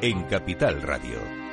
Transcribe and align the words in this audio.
en 0.00 0.22
Capital 0.24 0.80
Radio. 0.82 1.47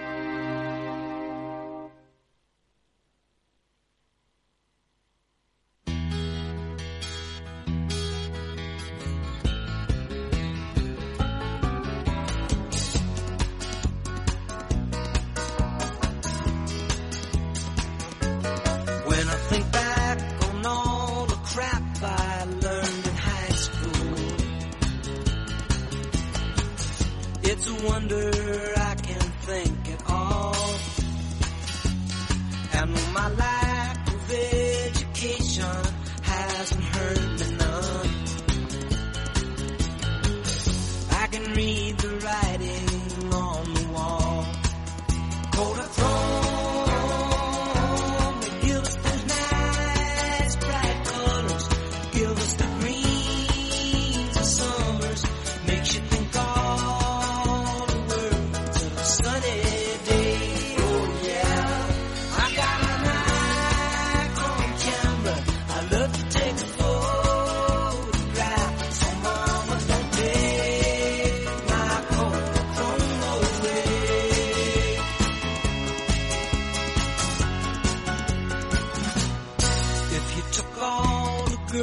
wonder 27.88 28.32
I 28.78 28.96
can 28.96 29.20
think 29.48 29.90
at 29.94 30.02
all. 30.10 30.56
And 32.74 32.92
my 33.14 33.30
lack 33.30 34.08
of 34.08 34.32
it. 34.32 34.65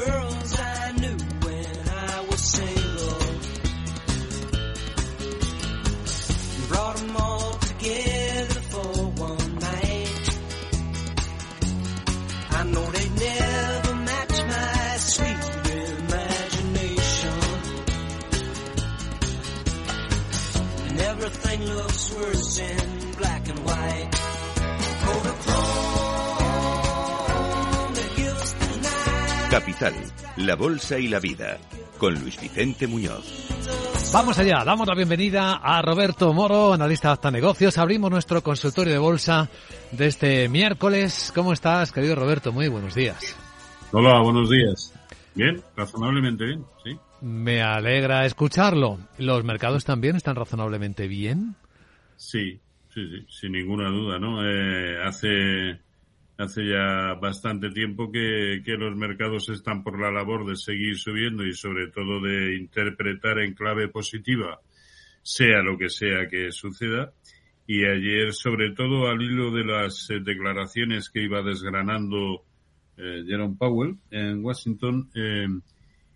girls 0.01 0.59
I 0.59 0.93
knew 0.93 1.19
when 1.45 1.67
I 1.91 2.27
was 2.31 2.41
single. 2.41 3.19
Brought 6.69 6.97
them 6.97 7.17
all 7.17 7.53
together 7.71 8.61
for 8.73 8.89
one 9.29 9.55
night. 9.59 10.29
I 12.59 12.63
know 12.73 12.87
they 12.97 13.09
never 13.27 13.95
match 14.09 14.37
my 14.55 14.97
sweet 15.13 15.43
imagination. 16.01 17.39
And 20.89 21.01
everything 21.01 21.61
looks 21.67 22.15
worse 22.15 22.59
in 22.61 23.13
black 23.19 23.49
and 23.49 23.59
white. 23.59 24.12
Capital, 29.53 29.93
la 30.39 30.57
Bolsa 30.57 30.99
y 30.99 31.09
la 31.09 31.21
Vida, 31.21 31.59
con 31.99 32.19
Luis 32.19 32.41
Vicente 32.41 32.87
Muñoz. 32.87 33.51
Vamos 34.11 34.39
allá, 34.39 34.65
damos 34.65 34.89
la 34.89 34.95
bienvenida 34.95 35.57
a 35.57 35.83
Roberto 35.83 36.33
Moro, 36.33 36.73
analista 36.73 37.09
de 37.09 37.13
Hasta 37.13 37.31
Negocios. 37.31 37.77
Abrimos 37.77 38.11
nuestro 38.11 38.43
consultorio 38.43 38.95
de 38.95 38.99
bolsa 38.99 39.51
de 39.91 40.07
este 40.07 40.49
miércoles. 40.49 41.31
¿Cómo 41.35 41.53
estás, 41.53 41.93
querido 41.93 42.15
Roberto? 42.15 42.51
Muy 42.51 42.69
buenos 42.69 42.95
días. 42.95 43.37
Hola, 43.91 44.23
buenos 44.23 44.49
días. 44.49 44.95
Bien, 45.35 45.63
razonablemente 45.77 46.47
bien, 46.47 46.65
sí. 46.83 46.99
Me 47.21 47.61
alegra 47.61 48.25
escucharlo. 48.25 49.01
¿Los 49.19 49.45
mercados 49.45 49.85
también 49.85 50.17
están 50.17 50.35
razonablemente 50.35 51.09
bien? 51.09 51.57
Sí, 52.17 52.59
sí, 52.89 53.07
sí, 53.07 53.27
sin 53.29 53.53
ninguna 53.53 53.91
duda, 53.91 54.19
¿no? 54.19 54.49
Eh, 54.49 54.97
hace 55.05 55.79
hace 56.43 56.67
ya 56.67 57.15
bastante 57.21 57.71
tiempo 57.71 58.11
que, 58.11 58.63
que, 58.65 58.73
los 58.73 58.97
mercados 58.97 59.49
están 59.49 59.83
por 59.83 60.01
la 60.01 60.11
labor 60.11 60.47
de 60.47 60.57
seguir 60.57 60.97
subiendo 60.97 61.47
y 61.47 61.53
sobre 61.55 61.89
todo 61.89 62.21
de 62.21 62.57
interpretar 62.57 63.39
en 63.39 63.55
clave 63.55 63.89
positiva, 63.89 64.61
sea 65.23 65.63
lo 65.63 65.79
que 65.79 65.89
sea 65.89 66.29
que 66.29 66.51
suceda. 66.51 67.13
Y 67.67 67.85
ayer, 67.85 68.33
sobre 68.33 68.73
todo 68.73 69.09
al 69.09 69.23
hilo 69.23 69.53
de 69.53 69.65
las 69.65 70.11
eh, 70.11 70.21
declaraciones 70.21 71.11
que 71.11 71.23
iba 71.23 71.43
desgranando 71.43 72.45
eh, 72.97 73.23
Jerome 73.27 73.57
Powell 73.59 73.97
en 74.11 74.45
Washington, 74.45 75.11
eh, 75.15 75.47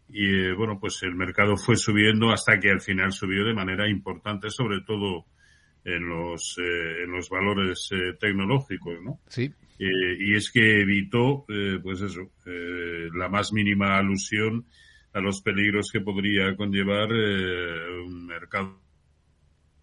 y 0.09 0.53
bueno, 0.53 0.79
pues 0.81 1.03
el 1.03 1.15
mercado 1.15 1.57
fue 1.57 1.77
subiendo 1.77 2.31
hasta 2.31 2.59
que 2.59 2.71
al 2.71 2.81
final 2.81 3.13
subió 3.13 3.45
de 3.45 3.55
manera 3.55 3.89
importante, 3.89 4.51
sobre 4.51 4.81
todo 4.83 5.25
en 5.85 6.09
los, 6.09 6.57
en 6.59 7.11
los 7.11 7.29
valores 7.29 7.91
tecnológicos, 8.21 9.01
¿no? 9.05 9.21
Sí. 9.29 9.53
Eh, 9.79 10.17
y 10.19 10.35
es 10.35 10.51
que 10.51 10.81
evitó, 10.81 11.45
eh, 11.49 11.79
pues 11.83 12.01
eso, 12.01 12.31
eh, 12.47 13.09
la 13.15 13.29
más 13.29 13.53
mínima 13.53 13.99
alusión 13.99 14.65
a 15.13 15.21
los 15.21 15.43
peligros 15.43 15.91
que 15.93 16.01
podría 16.01 16.57
conllevar 16.57 17.11
un 17.11 18.27
mercado 18.27 18.81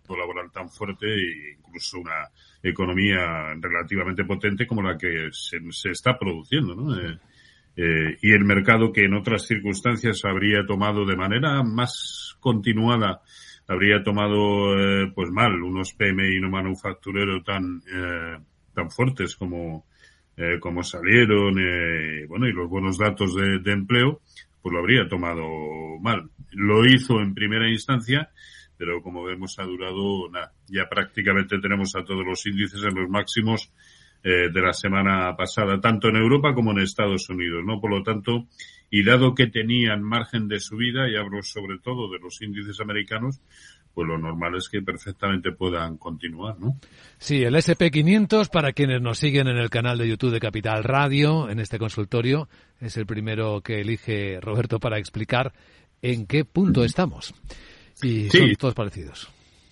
laboral 0.10 0.52
tan 0.52 0.70
fuerte 0.70 1.08
e 1.08 1.58
incluso 1.58 2.00
una 2.00 2.30
economía 2.62 3.54
relativamente 3.60 4.26
potente 4.26 4.68
como 4.68 4.84
la 4.84 4.96
que 4.96 5.30
se, 5.32 5.60
se 5.72 5.90
está 5.90 6.18
produciendo, 6.20 6.76
¿no? 6.76 6.96
y 7.76 8.32
el 8.32 8.46
mercado 8.46 8.94
que 8.94 9.06
en 9.06 9.16
otras 9.16 9.48
circunstancias 9.48 10.24
habría 10.26 10.64
tomado 10.68 11.08
de 11.08 11.16
manera 11.16 11.64
más 11.64 12.38
continuada 12.40 13.24
habría 13.68 14.04
tomado 14.04 14.76
pues 15.16 15.32
mal 15.32 15.60
unos 15.64 15.94
PMI 15.94 16.40
no 16.40 16.52
manufacturero 16.52 17.42
tan 17.42 17.82
tan 18.74 18.92
fuertes 18.92 19.36
como, 19.36 19.86
eh, 20.38 20.60
como 20.60 20.84
salieron, 20.84 21.60
eh, 21.60 22.26
bueno, 22.28 22.48
y 22.48 22.54
los 22.54 22.70
buenos 22.70 22.98
datos 22.98 23.36
de, 23.36 23.60
de, 23.60 23.72
empleo, 23.72 24.22
pues 24.62 24.74
lo 24.74 24.80
habría 24.80 25.08
tomado 25.08 25.48
mal. 26.02 26.30
Lo 26.52 26.86
hizo 26.86 27.20
en 27.20 27.34
primera 27.34 27.70
instancia, 27.70 28.30
pero 28.78 29.02
como 29.02 29.24
vemos 29.24 29.58
ha 29.60 29.64
durado 29.64 30.30
nada. 30.30 30.54
Ya 30.68 30.90
prácticamente 30.90 31.60
tenemos 31.60 31.96
a 31.96 32.04
todos 32.04 32.26
los 32.26 32.46
índices 32.46 32.84
en 32.84 32.96
los 32.96 33.10
máximos 33.10 33.72
eh, 34.26 34.50
de 34.54 34.62
la 34.62 34.72
semana 34.72 35.36
pasada, 35.36 35.82
tanto 35.82 36.08
en 36.08 36.16
Europa 36.16 36.54
como 36.54 36.72
en 36.72 36.80
Estados 36.80 37.30
Unidos, 37.30 37.62
¿no? 37.66 37.82
Por 37.82 37.92
lo 37.92 38.04
tanto, 38.04 38.48
y 38.90 39.04
dado 39.04 39.36
que 39.36 39.48
tenían 39.48 40.02
margen 40.02 40.48
de 40.48 40.62
subida, 40.62 41.10
y 41.10 41.18
hablo 41.18 41.44
sobre 41.44 41.78
todo 41.80 42.10
de 42.10 42.20
los 42.20 42.42
índices 42.42 42.80
americanos, 42.80 43.42
pues 43.94 44.08
lo 44.08 44.18
normal 44.18 44.56
es 44.56 44.70
que 44.70 44.82
perfectamente 44.82 45.52
puedan 45.52 45.98
continuar, 45.98 46.60
¿no? 46.60 46.78
Sí, 47.18 47.44
el 47.44 47.56
SP500, 47.56 48.50
para 48.50 48.74
quienes 48.74 49.02
nos 49.02 49.20
siguen 49.20 49.48
en 49.48 49.58
el 49.58 49.70
canal 49.70 49.98
de 49.98 50.08
YouTube 50.08 50.32
de 50.32 50.40
Capital 50.40 50.84
Radio, 50.84 51.50
en 51.50 51.60
este 51.60 51.78
consultorio, 51.78 52.50
es 52.80 52.98
el 52.98 53.06
primero 53.06 53.62
que 53.62 53.82
elige 53.82 54.40
Roberto 54.42 54.80
para 54.80 54.98
explicar 54.98 55.54
en 56.02 56.26
qué 56.26 56.44
punto 56.44 56.84
estamos. 56.84 57.34
Y 58.02 58.30
sí. 58.30 58.38
son 58.40 58.56
todos 58.56 58.74
parecidos. 58.74 59.30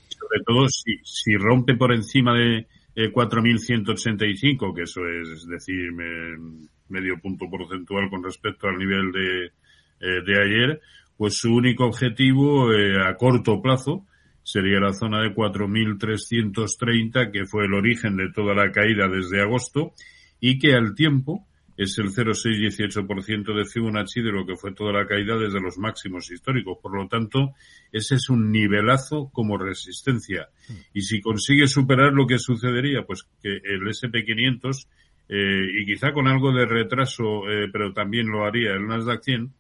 Sobre 0.10 0.44
todo 0.46 0.68
si, 0.68 0.98
si 1.04 1.36
rompe 1.36 1.76
por 1.76 1.92
encima 1.92 2.38
de 2.38 2.68
eh, 2.96 3.12
4.185, 3.12 4.76
que 4.76 4.84
eso 4.84 5.02
es, 5.08 5.48
decir, 5.48 5.92
me, 5.92 6.62
medio 6.90 7.20
punto 7.20 7.50
porcentual 7.50 8.10
con 8.10 8.24
respecto 8.24 8.68
al 8.68 8.78
nivel 8.78 9.12
de, 9.12 9.46
eh, 9.46 10.22
de 10.26 10.42
ayer, 10.42 10.82
pues 11.18 11.38
su 11.38 11.54
único 11.54 11.86
objetivo 11.86 12.72
eh, 12.74 13.02
a 13.04 13.16
corto 13.16 13.62
plazo 13.62 14.06
sería 14.44 14.80
la 14.80 14.94
zona 14.94 15.22
de 15.22 15.34
4.330, 15.34 17.32
que 17.32 17.46
fue 17.46 17.66
el 17.66 17.74
origen 17.74 18.18
de 18.18 18.32
toda 18.32 18.54
la 18.54 18.72
caída 18.72 19.08
desde 19.08 19.42
agosto, 19.42 19.94
y 20.40 20.60
que 20.60 20.74
al 20.74 20.96
tiempo 20.96 21.46
es 21.78 21.98
el 21.98 22.10
0,618% 22.10 23.56
de 23.56 23.66
Fibonacci 23.66 24.22
de 24.22 24.32
lo 24.32 24.46
que 24.46 24.56
fue 24.56 24.74
toda 24.74 24.94
la 24.94 25.08
caída 25.08 25.38
desde 25.38 25.60
los 25.60 25.78
máximos 25.78 26.30
históricos. 26.30 26.78
Por 26.82 26.96
lo 26.96 27.08
tanto, 27.08 27.54
ese 27.92 28.16
es 28.16 28.30
un 28.30 28.52
nivelazo 28.52 29.30
como 29.34 29.58
resistencia. 29.58 30.50
Y 30.94 31.02
si 31.02 31.22
consigue 31.22 31.68
superar 31.68 32.14
lo 32.14 32.28
que 32.28 32.38
sucedería, 32.38 33.04
pues 33.04 33.24
que 33.42 33.50
el 33.64 33.82
SP500, 33.82 34.88
eh, 35.30 35.82
y 35.82 35.86
quizá 35.86 36.12
con 36.12 36.28
algo 36.28 36.52
de 36.54 36.66
retraso, 36.66 37.50
eh, 37.50 37.70
pero 37.72 37.94
también 37.94 38.28
lo 38.28 38.46
haría 38.46 38.74
el 38.74 38.86
Nasdaq 38.86 39.24
100, 39.24 39.54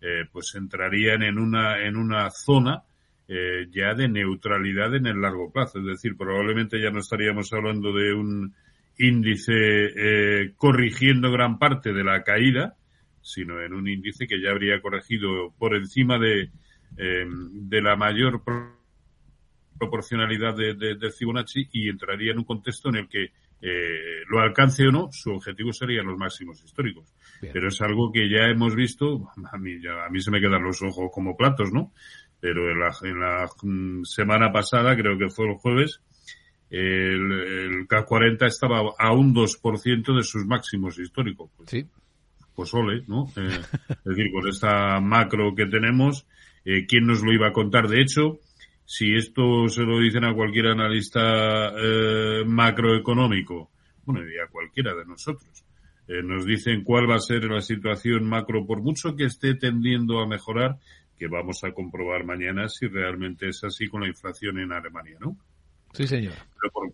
eh, 0.00 0.24
pues 0.32 0.54
entrarían 0.54 1.22
en 1.22 1.38
una, 1.38 1.86
en 1.86 1.96
una 1.96 2.30
zona 2.30 2.82
eh, 3.32 3.68
ya 3.70 3.94
de 3.94 4.08
neutralidad 4.08 4.92
en 4.96 5.06
el 5.06 5.20
largo 5.20 5.52
plazo. 5.52 5.78
Es 5.78 5.86
decir, 5.86 6.16
probablemente 6.16 6.82
ya 6.82 6.90
no 6.90 6.98
estaríamos 6.98 7.52
hablando 7.52 7.92
de 7.92 8.12
un 8.12 8.52
índice 8.98 9.52
eh, 9.54 10.52
corrigiendo 10.56 11.30
gran 11.30 11.56
parte 11.56 11.92
de 11.92 12.02
la 12.02 12.24
caída, 12.24 12.74
sino 13.22 13.62
en 13.62 13.72
un 13.72 13.86
índice 13.86 14.26
que 14.26 14.42
ya 14.42 14.50
habría 14.50 14.82
corregido 14.82 15.54
por 15.56 15.76
encima 15.76 16.18
de, 16.18 16.50
eh, 16.96 17.24
de 17.28 17.80
la 17.80 17.94
mayor 17.94 18.42
proporcionalidad 19.78 20.56
de, 20.56 20.74
de, 20.74 21.10
Fibonacci 21.12 21.68
y 21.70 21.88
entraría 21.88 22.32
en 22.32 22.38
un 22.38 22.44
contexto 22.44 22.88
en 22.88 22.96
el 22.96 23.08
que 23.08 23.30
eh, 23.62 24.24
lo 24.28 24.40
alcance 24.40 24.88
o 24.88 24.90
no, 24.90 25.08
su 25.12 25.30
objetivo 25.30 25.72
serían 25.72 26.06
los 26.06 26.18
máximos 26.18 26.64
históricos. 26.64 27.14
Pero 27.40 27.68
es 27.68 27.80
algo 27.80 28.10
que 28.10 28.28
ya 28.28 28.48
hemos 28.48 28.74
visto, 28.74 29.30
a 29.52 29.56
mí, 29.56 29.80
ya, 29.80 30.04
a 30.04 30.10
mí 30.10 30.20
se 30.20 30.32
me 30.32 30.40
quedan 30.40 30.64
los 30.64 30.82
ojos 30.82 31.10
como 31.12 31.36
platos, 31.36 31.72
¿no? 31.72 31.92
Pero 32.40 32.70
en 32.70 32.80
la, 32.80 32.96
en 33.02 33.20
la 33.20 33.50
mm, 33.62 34.04
semana 34.04 34.50
pasada, 34.52 34.96
creo 34.96 35.18
que 35.18 35.28
fue 35.28 35.46
el 35.46 35.56
jueves, 35.56 36.00
el, 36.70 37.32
el 37.32 37.88
K40 37.88 38.46
estaba 38.46 38.80
a 38.98 39.12
un 39.12 39.34
2% 39.34 40.16
de 40.16 40.22
sus 40.22 40.46
máximos 40.46 40.98
históricos. 40.98 41.50
Pues, 41.56 41.70
sí. 41.70 41.86
Pues 42.54 42.72
ole, 42.74 43.02
¿no? 43.06 43.26
Eh, 43.36 43.60
es 43.88 44.04
decir, 44.04 44.30
con 44.32 44.48
esta 44.48 45.00
macro 45.00 45.54
que 45.54 45.66
tenemos, 45.66 46.26
eh, 46.64 46.86
¿quién 46.86 47.06
nos 47.06 47.22
lo 47.22 47.32
iba 47.32 47.48
a 47.48 47.52
contar? 47.52 47.88
De 47.88 48.00
hecho, 48.00 48.38
si 48.84 49.14
esto 49.14 49.68
se 49.68 49.82
lo 49.82 50.00
dicen 50.00 50.24
a 50.24 50.34
cualquier 50.34 50.66
analista 50.66 51.72
eh, 51.76 52.42
macroeconómico, 52.44 53.70
bueno, 54.04 54.28
y 54.28 54.36
a 54.38 54.50
cualquiera 54.50 54.94
de 54.94 55.06
nosotros, 55.06 55.64
eh, 56.08 56.24
nos 56.24 56.44
dicen 56.44 56.82
cuál 56.82 57.08
va 57.08 57.14
a 57.14 57.20
ser 57.20 57.44
la 57.44 57.60
situación 57.60 58.28
macro, 58.28 58.66
por 58.66 58.82
mucho 58.82 59.14
que 59.14 59.26
esté 59.26 59.54
tendiendo 59.54 60.18
a 60.18 60.26
mejorar, 60.26 60.78
que 61.20 61.28
vamos 61.28 61.62
a 61.64 61.72
comprobar 61.72 62.24
mañana 62.24 62.66
si 62.70 62.86
realmente 62.88 63.50
es 63.50 63.62
así 63.62 63.88
con 63.88 64.00
la 64.00 64.08
inflación 64.08 64.58
en 64.58 64.72
Alemania, 64.72 65.18
¿no? 65.20 65.36
Sí, 65.92 66.06
señor. 66.06 66.32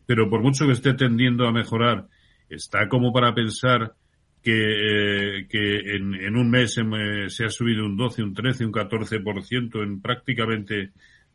Pero 0.05 0.29
por, 0.29 0.43
mucho 0.43 0.67
que 0.67 0.73
esté 0.73 0.95
tendiendo 0.95 1.47
a 1.47 1.53
mejorar, 1.53 2.09
está 2.49 2.89
como 2.89 3.13
para 3.13 3.33
pensar 3.33 3.95
que, 4.43 4.51
eh, 4.53 5.47
que 5.49 5.79
en, 5.95 6.15
en, 6.15 6.37
un 6.37 6.51
mes 6.51 6.75
se, 6.75 6.83
se, 7.29 7.45
ha 7.45 7.51
subido 7.51 7.87
un 7.87 7.97
12, 7.97 8.25
un 8.25 8.35
13, 8.35 8.67
un 8.67 8.73
14% 8.73 9.85
en 9.85 10.03
prácticamente 10.03 10.91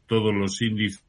todos 0.06 0.36
los 0.36 0.62
índices 0.62 1.02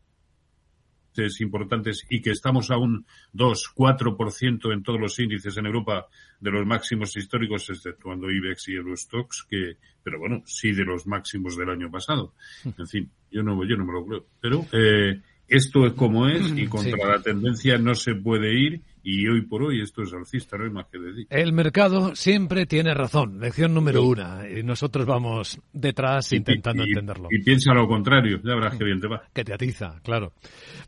importantes 1.40 2.04
y 2.08 2.20
que 2.20 2.30
estamos 2.30 2.70
a 2.70 2.76
un 2.76 3.06
2, 3.32 3.72
4% 3.76 4.72
en 4.72 4.82
todos 4.82 5.00
los 5.00 5.18
índices 5.18 5.56
en 5.56 5.66
Europa 5.66 6.06
de 6.40 6.50
los 6.50 6.66
máximos 6.66 7.16
históricos, 7.16 7.68
exceptuando 7.70 8.30
IBEX 8.30 8.68
y 8.68 8.74
Eurostox, 8.74 9.46
que, 9.48 9.76
pero 10.02 10.18
bueno, 10.18 10.42
sí 10.46 10.72
de 10.72 10.84
los 10.84 11.06
máximos 11.06 11.56
del 11.56 11.70
año 11.70 11.90
pasado. 11.90 12.34
En 12.64 12.86
fin, 12.86 13.10
yo 13.30 13.42
no, 13.42 13.64
yo 13.64 13.76
no 13.76 13.84
me 13.84 13.92
lo 13.92 14.06
creo. 14.06 14.26
Pero, 14.40 14.66
eh, 14.72 15.20
esto 15.48 15.86
es 15.86 15.92
como 15.92 16.28
es 16.28 16.50
y 16.56 16.66
contra 16.66 17.06
la 17.06 17.22
tendencia 17.22 17.76
no 17.76 17.94
se 17.94 18.14
puede 18.14 18.54
ir 18.54 18.80
y 19.02 19.26
hoy 19.26 19.42
por 19.42 19.62
hoy 19.62 19.82
esto 19.82 20.02
es 20.02 20.12
alcista, 20.12 20.56
no 20.56 20.64
hay 20.64 20.70
más 20.70 20.86
que 20.86 20.98
decir. 20.98 21.26
El 21.30 21.52
mercado 21.52 22.14
siempre 22.14 22.66
tiene 22.66 22.94
razón, 22.94 23.40
lección 23.40 23.74
número 23.74 24.04
una, 24.04 24.48
y 24.48 24.62
nosotros 24.62 25.06
vamos 25.06 25.60
detrás 25.72 26.32
intentando 26.32 26.84
entenderlo. 26.84 27.28
Y 27.30 27.42
piensa 27.42 27.74
lo 27.74 27.88
contrario, 27.88 28.40
ya 28.42 28.54
verás 28.54 28.76
que 28.76 28.84
bien 28.84 29.00
te 29.00 29.08
va. 29.08 29.22
Que 29.32 29.44
te 29.44 29.54
atiza, 29.54 30.00
claro. 30.02 30.32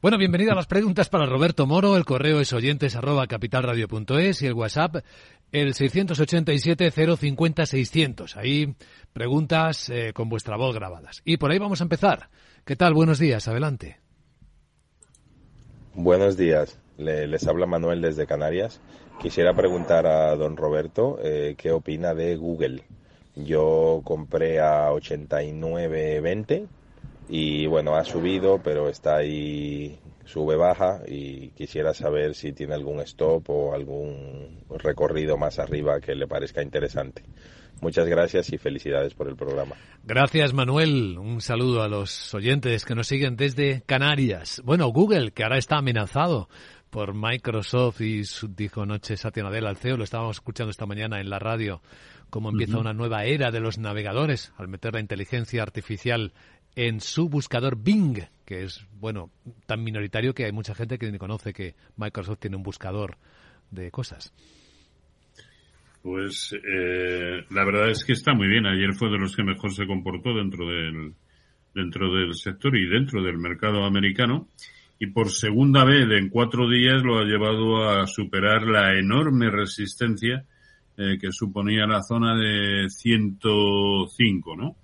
Bueno, 0.02 0.18
bienvenida 0.18 0.52
a 0.52 0.54
las 0.54 0.66
preguntas 0.66 1.08
para 1.08 1.26
Roberto 1.26 1.66
Moro, 1.66 1.96
el 1.96 2.04
correo 2.04 2.40
es 2.40 2.52
oyentes 2.52 2.94
arroba 2.94 3.26
capitalradio.es 3.26 4.42
y 4.42 4.46
el 4.46 4.52
WhatsApp 4.52 4.96
el 5.54 5.72
687 5.72 6.90
050 6.90 7.66
600. 7.66 8.36
Ahí 8.36 8.74
preguntas 9.12 9.88
eh, 9.88 10.12
con 10.12 10.28
vuestra 10.28 10.56
voz 10.56 10.74
grabadas. 10.74 11.22
Y 11.24 11.36
por 11.36 11.52
ahí 11.52 11.58
vamos 11.58 11.80
a 11.80 11.84
empezar. 11.84 12.28
¿Qué 12.64 12.76
tal? 12.76 12.92
Buenos 12.92 13.18
días, 13.18 13.46
adelante. 13.46 14.00
Buenos 15.94 16.36
días, 16.36 16.76
les 16.98 17.46
habla 17.46 17.66
Manuel 17.66 18.00
desde 18.00 18.26
Canarias. 18.26 18.80
Quisiera 19.20 19.54
preguntar 19.54 20.06
a 20.06 20.34
don 20.36 20.56
Roberto 20.56 21.18
eh, 21.22 21.54
qué 21.56 21.70
opina 21.72 22.14
de 22.14 22.36
Google. 22.36 22.82
Yo 23.36 24.02
compré 24.04 24.60
a 24.60 24.90
89.20 24.90 26.68
y 27.28 27.66
bueno, 27.66 27.96
ha 27.96 28.04
subido, 28.04 28.60
pero 28.62 28.88
está 28.88 29.16
ahí, 29.16 29.98
sube, 30.24 30.56
baja 30.56 31.00
y 31.06 31.48
quisiera 31.50 31.94
saber 31.94 32.34
si 32.34 32.52
tiene 32.52 32.74
algún 32.74 33.00
stop 33.00 33.48
o 33.48 33.74
algún 33.74 34.64
recorrido 34.78 35.36
más 35.36 35.58
arriba 35.58 36.00
que 36.00 36.14
le 36.14 36.26
parezca 36.26 36.62
interesante. 36.62 37.22
Muchas 37.80 38.06
gracias 38.06 38.52
y 38.52 38.58
felicidades 38.58 39.14
por 39.14 39.28
el 39.28 39.36
programa. 39.36 39.74
Gracias, 40.04 40.52
Manuel. 40.52 41.18
Un 41.18 41.40
saludo 41.40 41.82
a 41.82 41.88
los 41.88 42.32
oyentes 42.34 42.84
que 42.84 42.94
nos 42.94 43.08
siguen 43.08 43.36
desde 43.36 43.82
Canarias. 43.82 44.62
Bueno, 44.64 44.88
Google, 44.88 45.32
que 45.32 45.42
ahora 45.42 45.58
está 45.58 45.78
amenazado 45.78 46.48
por 46.94 47.12
Microsoft 47.12 48.02
y 48.02 48.22
dijo 48.56 48.82
anoche 48.82 49.16
Satya 49.16 49.42
Nadella 49.42 49.68
al 49.68 49.76
CEO, 49.76 49.96
lo 49.96 50.04
estábamos 50.04 50.36
escuchando 50.36 50.70
esta 50.70 50.86
mañana 50.86 51.20
en 51.20 51.28
la 51.28 51.40
radio, 51.40 51.82
cómo 52.30 52.50
empieza 52.50 52.78
una 52.78 52.92
nueva 52.92 53.24
era 53.24 53.50
de 53.50 53.58
los 53.58 53.78
navegadores 53.78 54.52
al 54.58 54.68
meter 54.68 54.94
la 54.94 55.00
inteligencia 55.00 55.64
artificial 55.64 56.32
en 56.76 57.00
su 57.00 57.28
buscador 57.28 57.82
Bing, 57.82 58.20
que 58.44 58.62
es, 58.62 58.86
bueno, 58.92 59.32
tan 59.66 59.82
minoritario 59.82 60.34
que 60.34 60.44
hay 60.44 60.52
mucha 60.52 60.72
gente 60.72 60.96
que 60.96 61.10
ni 61.10 61.18
conoce 61.18 61.52
que 61.52 61.74
Microsoft 61.96 62.38
tiene 62.38 62.58
un 62.58 62.62
buscador 62.62 63.16
de 63.72 63.90
cosas. 63.90 64.32
Pues 66.00 66.52
eh, 66.52 67.44
la 67.50 67.64
verdad 67.64 67.90
es 67.90 68.04
que 68.04 68.12
está 68.12 68.34
muy 68.34 68.46
bien. 68.46 68.66
Ayer 68.66 68.94
fue 68.94 69.10
de 69.10 69.18
los 69.18 69.34
que 69.34 69.42
mejor 69.42 69.72
se 69.72 69.84
comportó 69.88 70.32
dentro 70.32 70.64
del 70.68 71.14
dentro 71.74 72.14
del 72.14 72.34
sector 72.34 72.76
y 72.76 72.88
dentro 72.88 73.20
del 73.20 73.38
mercado 73.38 73.84
americano. 73.84 74.48
Y 74.98 75.08
por 75.08 75.30
segunda 75.30 75.84
vez 75.84 76.08
en 76.10 76.28
cuatro 76.28 76.68
días 76.68 77.02
lo 77.02 77.18
ha 77.18 77.24
llevado 77.24 77.88
a 77.88 78.06
superar 78.06 78.62
la 78.62 78.98
enorme 78.98 79.50
resistencia 79.50 80.44
eh, 80.96 81.18
que 81.20 81.32
suponía 81.32 81.86
la 81.86 82.02
zona 82.02 82.36
de 82.36 82.88
105, 82.88 84.56
¿no? 84.56 84.76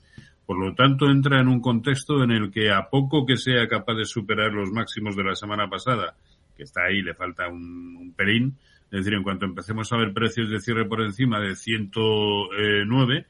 Por 0.44 0.58
lo 0.58 0.74
tanto, 0.74 1.08
entra 1.08 1.40
en 1.40 1.46
un 1.46 1.60
contexto 1.60 2.24
en 2.24 2.32
el 2.32 2.50
que 2.50 2.72
a 2.72 2.88
poco 2.90 3.24
que 3.24 3.36
sea 3.36 3.68
capaz 3.68 3.94
de 3.94 4.04
superar 4.04 4.52
los 4.52 4.72
máximos 4.72 5.14
de 5.14 5.22
la 5.22 5.36
semana 5.36 5.70
pasada, 5.70 6.16
que 6.56 6.64
está 6.64 6.86
ahí, 6.86 7.02
le 7.02 7.14
falta 7.14 7.46
un, 7.48 7.96
un 7.96 8.12
pelín, 8.14 8.56
es 8.90 9.04
decir, 9.04 9.14
en 9.14 9.22
cuanto 9.22 9.44
empecemos 9.44 9.92
a 9.92 9.96
ver 9.96 10.12
precios 10.12 10.50
de 10.50 10.58
cierre 10.58 10.84
por 10.84 11.00
encima 11.02 11.38
de 11.38 11.54
109, 11.54 13.26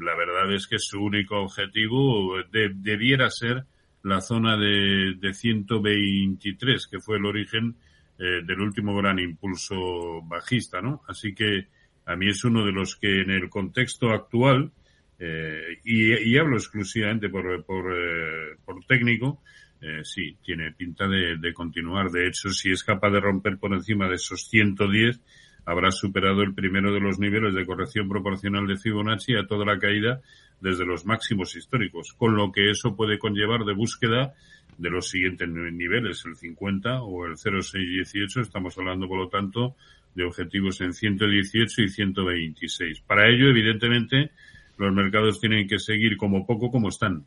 la 0.00 0.16
verdad 0.16 0.54
es 0.54 0.66
que 0.66 0.78
su 0.78 1.02
único 1.02 1.36
objetivo 1.42 2.36
debiera 2.50 3.28
ser 3.28 3.64
la 4.04 4.20
zona 4.20 4.56
de, 4.56 5.14
de 5.18 5.34
123, 5.34 6.86
que 6.86 7.00
fue 7.00 7.16
el 7.18 7.26
origen 7.26 7.76
eh, 8.18 8.42
del 8.44 8.60
último 8.60 8.96
gran 8.96 9.18
impulso 9.18 10.22
bajista, 10.22 10.80
¿no? 10.80 11.02
Así 11.08 11.34
que 11.34 11.68
a 12.06 12.16
mí 12.16 12.28
es 12.28 12.44
uno 12.44 12.64
de 12.64 12.72
los 12.72 12.96
que 12.96 13.22
en 13.22 13.30
el 13.30 13.48
contexto 13.48 14.10
actual, 14.10 14.72
eh, 15.18 15.78
y, 15.84 16.30
y, 16.30 16.36
hablo 16.36 16.56
exclusivamente 16.56 17.28
por, 17.28 17.64
por, 17.64 17.92
eh, 17.96 18.56
por 18.64 18.84
técnico, 18.84 19.40
eh, 19.80 20.00
sí, 20.04 20.36
tiene 20.42 20.72
pinta 20.72 21.06
de, 21.06 21.36
de, 21.38 21.54
continuar. 21.54 22.10
De 22.10 22.26
hecho, 22.26 22.50
si 22.50 22.70
es 22.72 22.82
capaz 22.82 23.10
de 23.10 23.20
romper 23.20 23.58
por 23.58 23.72
encima 23.72 24.08
de 24.08 24.16
esos 24.16 24.48
110, 24.48 25.20
habrá 25.64 25.90
superado 25.90 26.42
el 26.42 26.54
primero 26.54 26.92
de 26.92 27.00
los 27.00 27.18
niveles 27.18 27.54
de 27.54 27.66
corrección 27.66 28.08
proporcional 28.08 28.66
de 28.66 28.76
Fibonacci 28.76 29.36
a 29.36 29.46
toda 29.46 29.64
la 29.64 29.78
caída 29.78 30.20
desde 30.62 30.86
los 30.86 31.04
máximos 31.04 31.56
históricos, 31.56 32.12
con 32.12 32.36
lo 32.36 32.52
que 32.52 32.70
eso 32.70 32.94
puede 32.94 33.18
conllevar 33.18 33.64
de 33.64 33.74
búsqueda 33.74 34.32
de 34.78 34.90
los 34.90 35.10
siguientes 35.10 35.48
niveles, 35.48 36.24
el 36.24 36.36
50 36.36 37.02
o 37.02 37.26
el 37.26 37.36
0,618. 37.36 38.40
Estamos 38.40 38.78
hablando, 38.78 39.08
por 39.08 39.18
lo 39.18 39.28
tanto, 39.28 39.74
de 40.14 40.24
objetivos 40.24 40.80
en 40.80 40.94
118 40.94 41.82
y 41.82 41.88
126. 41.88 43.00
Para 43.00 43.28
ello, 43.28 43.48
evidentemente, 43.48 44.30
los 44.78 44.94
mercados 44.94 45.40
tienen 45.40 45.66
que 45.66 45.80
seguir 45.80 46.16
como 46.16 46.46
poco 46.46 46.70
como 46.70 46.88
están. 46.88 47.26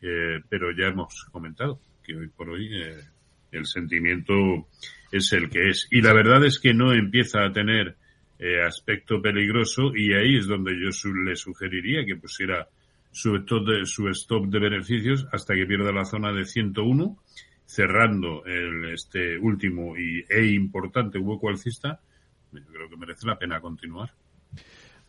Eh, 0.00 0.40
pero 0.48 0.70
ya 0.70 0.86
hemos 0.86 1.24
comentado 1.32 1.80
que 2.04 2.14
hoy 2.14 2.28
por 2.28 2.50
hoy 2.50 2.70
eh, 2.80 3.00
el 3.50 3.66
sentimiento 3.66 4.68
es 5.10 5.32
el 5.32 5.50
que 5.50 5.70
es. 5.70 5.88
Y 5.90 6.00
la 6.00 6.12
verdad 6.12 6.44
es 6.44 6.60
que 6.60 6.72
no 6.74 6.92
empieza 6.92 7.44
a 7.44 7.52
tener 7.52 7.96
eh, 8.38 8.62
aspecto 8.62 9.20
peligroso 9.20 9.94
y 9.94 10.12
ahí 10.14 10.36
es 10.36 10.46
donde 10.46 10.72
yo 10.72 10.90
le 11.24 11.34
sugeriría 11.34 12.04
que 12.06 12.16
pusiera 12.16 12.68
su 13.10 13.34
stop, 13.36 13.66
de, 13.66 13.84
su 13.86 14.08
stop 14.08 14.46
de 14.46 14.60
beneficios 14.60 15.26
hasta 15.32 15.54
que 15.54 15.66
pierda 15.66 15.90
la 15.92 16.04
zona 16.04 16.32
de 16.32 16.44
101, 16.44 17.18
cerrando 17.64 18.44
el, 18.44 18.92
este 18.92 19.36
último 19.38 19.96
y, 19.96 20.24
e 20.28 20.46
importante 20.46 21.18
hueco 21.18 21.48
alcista. 21.48 22.00
Yo 22.52 22.60
creo 22.72 22.88
que 22.88 22.96
merece 22.96 23.26
la 23.26 23.36
pena 23.36 23.60
continuar. 23.60 24.12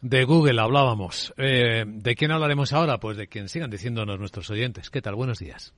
De 0.02 0.24
Google 0.24 0.60
hablábamos. 0.60 1.34
Eh, 1.38 1.86
¿De 1.86 2.16
quién 2.16 2.32
hablaremos 2.32 2.74
ahora? 2.74 3.00
Pues 3.00 3.16
de 3.16 3.28
quien 3.28 3.48
sigan 3.48 3.70
diciéndonos 3.70 4.18
nuestros 4.18 4.50
oyentes. 4.50 4.90
¿Qué 4.90 5.02
tal? 5.02 5.16
Buenos 5.16 5.40
días. 5.40 5.74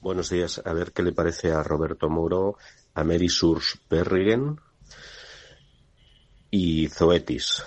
Buenos 0.00 0.30
días. 0.30 0.62
A 0.64 0.72
ver 0.72 0.92
qué 0.92 1.02
le 1.02 1.12
parece 1.12 1.52
a 1.52 1.62
Roberto 1.62 2.08
Muro, 2.08 2.56
a 2.94 3.04
Mary 3.04 3.28
Surs 3.28 3.78
Berrigen 3.90 4.58
y 6.50 6.88
Zoetis. 6.88 7.62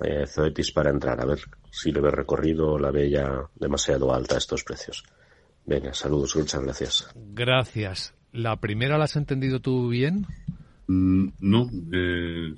Eh, 0.00 0.26
Zoetis 0.26 0.72
para 0.72 0.90
entrar. 0.90 1.20
A 1.20 1.26
ver 1.26 1.38
si 1.70 1.92
le 1.92 2.00
ve 2.00 2.10
recorrido 2.10 2.78
la 2.78 2.90
ve 2.90 3.10
ya 3.10 3.28
demasiado 3.54 4.12
alta 4.12 4.36
a 4.36 4.38
estos 4.38 4.64
precios. 4.64 5.04
Venga, 5.66 5.92
saludos, 5.92 6.34
muchas 6.36 6.62
gracias. 6.62 7.10
Gracias. 7.14 8.14
¿La 8.32 8.56
primera 8.56 8.98
la 8.98 9.04
has 9.04 9.16
entendido 9.16 9.60
tú 9.60 9.88
bien? 9.88 10.26
Mm, 10.86 11.28
no, 11.40 11.68
eh, 11.92 12.54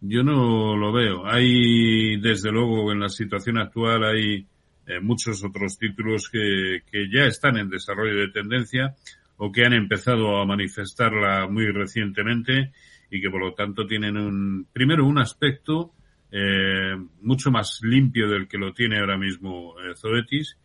Yo 0.00 0.22
no 0.22 0.76
lo 0.76 0.92
veo. 0.92 1.26
Hay, 1.26 2.20
desde 2.20 2.52
luego, 2.52 2.92
en 2.92 3.00
la 3.00 3.08
situación 3.08 3.58
actual 3.58 4.04
hay 4.04 4.46
eh, 4.86 5.00
muchos 5.00 5.42
otros 5.42 5.78
títulos 5.78 6.28
que, 6.30 6.82
que 6.92 7.08
ya 7.12 7.24
están 7.24 7.56
en 7.56 7.68
desarrollo 7.68 8.14
de 8.14 8.28
tendencia 8.28 8.94
o 9.38 9.50
que 9.50 9.64
han 9.64 9.72
empezado 9.72 10.40
a 10.40 10.46
manifestarla 10.46 11.48
muy 11.48 11.66
recientemente 11.72 12.70
y 13.10 13.20
que 13.20 13.30
por 13.30 13.40
lo 13.40 13.52
tanto 13.52 13.84
tienen 13.84 14.16
un, 14.16 14.68
primero 14.72 15.04
un 15.04 15.18
aspecto 15.18 15.95
eh, 16.30 16.96
mucho 17.22 17.50
más 17.50 17.80
limpio 17.82 18.28
del 18.28 18.48
que 18.48 18.58
lo 18.58 18.72
tiene 18.72 18.98
ahora 18.98 19.16
mismo 19.16 19.74
eh, 19.80 19.94
Zoetis 19.96 20.56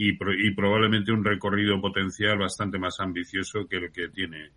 y, 0.00 0.12
probablemente 0.52 1.10
un 1.10 1.24
recorrido 1.24 1.80
potencial 1.80 2.38
bastante 2.38 2.78
más 2.78 3.00
ambicioso 3.00 3.66
que 3.66 3.76
el 3.78 3.90
que 3.90 4.08
tiene 4.08 4.50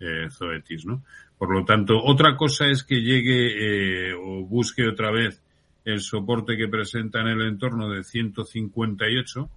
eh, 0.00 0.28
Zoetis, 0.30 0.86
¿no? 0.86 1.04
Por 1.36 1.52
lo 1.52 1.66
tanto, 1.66 2.02
otra 2.02 2.34
cosa 2.34 2.66
es 2.66 2.82
que 2.82 3.02
llegue 3.02 4.08
eh, 4.08 4.14
o 4.14 4.46
busque 4.46 4.88
otra 4.88 5.10
vez 5.10 5.42
el 5.84 6.00
soporte 6.00 6.56
que 6.56 6.68
presenta 6.68 7.20
en 7.20 7.28
el 7.28 7.42
entorno 7.42 7.90
de 7.90 8.04
158 8.04 9.50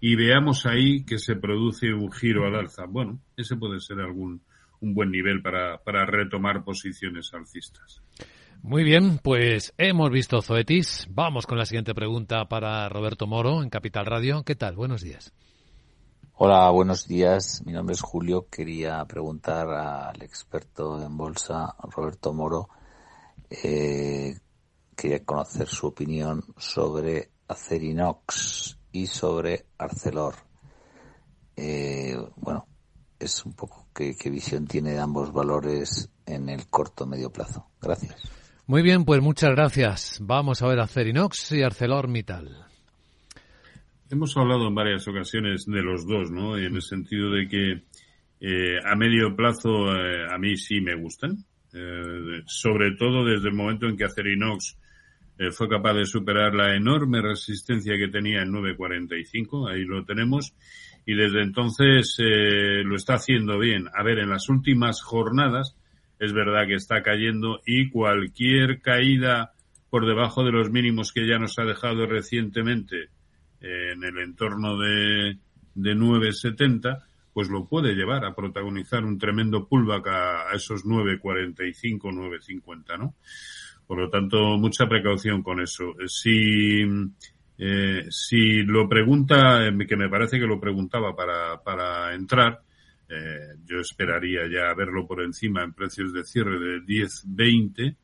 y 0.00 0.14
veamos 0.14 0.66
ahí 0.66 1.04
que 1.04 1.18
se 1.18 1.34
produce 1.34 1.92
un 1.92 2.12
giro 2.12 2.46
al 2.46 2.54
alza. 2.54 2.84
Bueno, 2.86 3.18
ese 3.36 3.56
puede 3.56 3.80
ser 3.80 3.98
algún 3.98 4.40
un 4.80 4.94
buen 4.94 5.10
nivel 5.10 5.42
para, 5.42 5.78
para 5.78 6.06
retomar 6.06 6.62
posiciones 6.62 7.32
alcistas. 7.34 8.02
Muy 8.66 8.82
bien, 8.82 9.18
pues 9.18 9.72
hemos 9.78 10.10
visto 10.10 10.42
Zoetis. 10.42 11.06
Vamos 11.10 11.46
con 11.46 11.56
la 11.56 11.66
siguiente 11.66 11.94
pregunta 11.94 12.48
para 12.48 12.88
Roberto 12.88 13.28
Moro 13.28 13.62
en 13.62 13.70
Capital 13.70 14.06
Radio. 14.06 14.42
¿Qué 14.42 14.56
tal? 14.56 14.74
Buenos 14.74 15.02
días. 15.02 15.32
Hola, 16.34 16.68
buenos 16.70 17.06
días. 17.06 17.62
Mi 17.64 17.72
nombre 17.72 17.94
es 17.94 18.00
Julio. 18.00 18.48
Quería 18.50 19.04
preguntar 19.04 19.68
al 19.68 20.20
experto 20.20 21.00
en 21.00 21.16
bolsa, 21.16 21.76
Roberto 21.78 22.32
Moro, 22.32 22.68
eh, 23.48 24.36
quería 24.96 25.24
conocer 25.24 25.68
su 25.68 25.86
opinión 25.86 26.42
sobre 26.56 27.30
Acerinox 27.46 28.80
y 28.90 29.06
sobre 29.06 29.66
Arcelor. 29.78 30.34
Eh, 31.54 32.18
bueno, 32.34 32.66
es 33.16 33.46
un 33.46 33.52
poco 33.52 33.86
qué, 33.94 34.16
visión 34.28 34.66
tiene 34.66 34.94
de 34.94 34.98
ambos 34.98 35.32
valores 35.32 36.10
en 36.26 36.48
el 36.48 36.66
corto 36.66 37.06
medio 37.06 37.30
plazo. 37.30 37.68
Gracias. 37.80 38.45
Muy 38.68 38.82
bien, 38.82 39.04
pues 39.04 39.22
muchas 39.22 39.50
gracias. 39.52 40.18
Vamos 40.20 40.60
a 40.60 40.66
ver 40.66 40.80
Acerinox 40.80 41.52
y 41.52 41.62
ArcelorMittal. 41.62 42.66
Hemos 44.10 44.36
hablado 44.36 44.66
en 44.66 44.74
varias 44.74 45.06
ocasiones 45.06 45.66
de 45.66 45.82
los 45.82 46.04
dos, 46.04 46.32
¿no? 46.32 46.58
En 46.58 46.74
el 46.74 46.82
sentido 46.82 47.30
de 47.30 47.46
que 47.46 47.84
eh, 48.40 48.78
a 48.84 48.96
medio 48.96 49.36
plazo 49.36 49.94
eh, 49.94 50.26
a 50.28 50.36
mí 50.38 50.56
sí 50.56 50.80
me 50.80 50.96
gustan, 50.96 51.36
eh, 51.74 52.42
sobre 52.46 52.96
todo 52.96 53.24
desde 53.24 53.50
el 53.50 53.54
momento 53.54 53.86
en 53.86 53.96
que 53.96 54.02
Acerinox 54.02 54.76
eh, 55.38 55.52
fue 55.52 55.68
capaz 55.68 55.94
de 55.94 56.04
superar 56.04 56.52
la 56.52 56.74
enorme 56.74 57.22
resistencia 57.22 57.96
que 57.96 58.08
tenía 58.08 58.42
en 58.42 58.50
9.45, 58.50 59.70
ahí 59.70 59.84
lo 59.84 60.04
tenemos, 60.04 60.56
y 61.06 61.14
desde 61.14 61.40
entonces 61.40 62.16
lo 62.18 62.96
está 62.96 63.14
haciendo 63.14 63.60
bien. 63.60 63.86
A 63.94 64.02
ver, 64.02 64.18
en 64.18 64.30
las 64.30 64.48
últimas 64.48 65.02
jornadas 65.02 65.76
es 66.18 66.32
verdad 66.32 66.66
que 66.66 66.74
está 66.74 67.02
cayendo 67.02 67.60
y 67.66 67.90
cualquier 67.90 68.80
caída 68.80 69.52
por 69.90 70.06
debajo 70.06 70.44
de 70.44 70.52
los 70.52 70.70
mínimos 70.70 71.12
que 71.12 71.26
ya 71.26 71.38
nos 71.38 71.58
ha 71.58 71.64
dejado 71.64 72.06
recientemente 72.06 73.10
eh, 73.60 73.92
en 73.92 74.04
el 74.04 74.18
entorno 74.18 74.78
de, 74.78 75.38
de 75.74 75.94
9.70, 75.94 77.04
pues 77.32 77.48
lo 77.48 77.66
puede 77.66 77.94
llevar 77.94 78.24
a 78.24 78.34
protagonizar 78.34 79.04
un 79.04 79.18
tremendo 79.18 79.68
pullback 79.68 80.06
a, 80.08 80.50
a 80.50 80.54
esos 80.54 80.84
9.45, 80.84 82.00
9.50, 82.00 82.98
¿no? 82.98 83.14
Por 83.86 83.98
lo 83.98 84.10
tanto, 84.10 84.58
mucha 84.58 84.88
precaución 84.88 85.42
con 85.42 85.60
eso. 85.60 85.94
Si, 86.08 86.82
eh, 87.58 88.06
si 88.10 88.62
lo 88.62 88.88
pregunta, 88.88 89.66
eh, 89.66 89.86
que 89.86 89.96
me 89.96 90.08
parece 90.08 90.38
que 90.38 90.46
lo 90.46 90.58
preguntaba 90.58 91.14
para, 91.14 91.62
para 91.62 92.14
entrar, 92.14 92.62
eh, 93.08 93.54
yo 93.64 93.80
esperaría 93.80 94.42
ya 94.50 94.74
verlo 94.74 95.06
por 95.06 95.22
encima 95.22 95.62
en 95.62 95.72
precios 95.72 96.12
de 96.12 96.24
cierre 96.24 96.58
de 96.58 96.80
10, 96.80 97.24
20. 97.28 97.96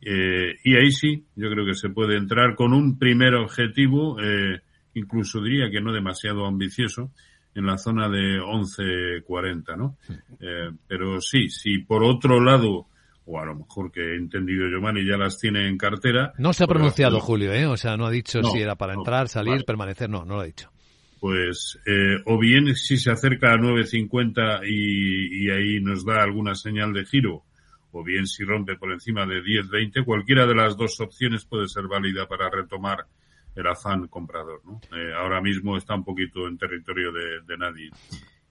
Eh, 0.00 0.54
y 0.64 0.76
ahí 0.76 0.90
sí, 0.90 1.24
yo 1.34 1.50
creo 1.50 1.64
que 1.64 1.74
se 1.74 1.88
puede 1.88 2.16
entrar 2.16 2.54
con 2.54 2.72
un 2.72 2.98
primer 2.98 3.34
objetivo, 3.34 4.20
eh, 4.20 4.60
incluso 4.94 5.40
diría 5.42 5.70
que 5.70 5.80
no 5.80 5.92
demasiado 5.92 6.46
ambicioso, 6.46 7.10
en 7.54 7.66
la 7.66 7.78
zona 7.78 8.08
de 8.08 8.40
11.40, 8.40 9.76
¿no? 9.76 9.96
Eh, 10.40 10.70
pero 10.86 11.20
sí, 11.20 11.48
si 11.48 11.78
por 11.78 12.02
otro 12.02 12.40
lado 12.40 12.88
o 13.26 13.40
a 13.40 13.46
lo 13.46 13.54
mejor 13.54 13.90
que 13.90 14.00
he 14.00 14.16
entendido 14.16 14.68
Giovanni 14.68 15.06
ya 15.06 15.16
las 15.16 15.38
tiene 15.38 15.66
en 15.66 15.78
cartera. 15.78 16.32
No 16.38 16.52
se 16.52 16.64
ha 16.64 16.66
pronunciado 16.66 17.20
Julio, 17.20 17.52
¿eh? 17.52 17.66
O 17.66 17.76
sea, 17.76 17.96
no 17.96 18.06
ha 18.06 18.10
dicho 18.10 18.42
si 18.42 18.60
era 18.60 18.74
para 18.74 18.94
entrar, 18.94 19.28
salir, 19.28 19.64
permanecer, 19.64 20.10
no, 20.10 20.24
no 20.24 20.34
lo 20.34 20.40
ha 20.42 20.44
dicho. 20.44 20.70
Pues, 21.24 21.80
eh, 21.86 22.18
o 22.26 22.38
bien 22.38 22.76
si 22.76 22.98
se 22.98 23.10
acerca 23.10 23.54
a 23.54 23.56
9.50 23.56 24.60
y, 24.68 25.46
y 25.46 25.48
ahí 25.48 25.80
nos 25.80 26.04
da 26.04 26.22
alguna 26.22 26.54
señal 26.54 26.92
de 26.92 27.06
giro, 27.06 27.44
o 27.92 28.04
bien 28.04 28.26
si 28.26 28.44
rompe 28.44 28.76
por 28.76 28.92
encima 28.92 29.24
de 29.24 29.42
10.20, 29.42 30.04
cualquiera 30.04 30.44
de 30.46 30.54
las 30.54 30.76
dos 30.76 31.00
opciones 31.00 31.46
puede 31.46 31.66
ser 31.66 31.84
válida 31.88 32.28
para 32.28 32.50
retomar 32.50 33.06
el 33.54 33.66
afán 33.66 34.06
comprador, 34.08 34.60
¿no? 34.66 34.82
Eh, 34.94 35.14
ahora 35.14 35.40
mismo 35.40 35.78
está 35.78 35.94
un 35.94 36.04
poquito 36.04 36.46
en 36.46 36.58
territorio 36.58 37.10
de, 37.10 37.40
de 37.46 37.56
nadie. 37.56 37.90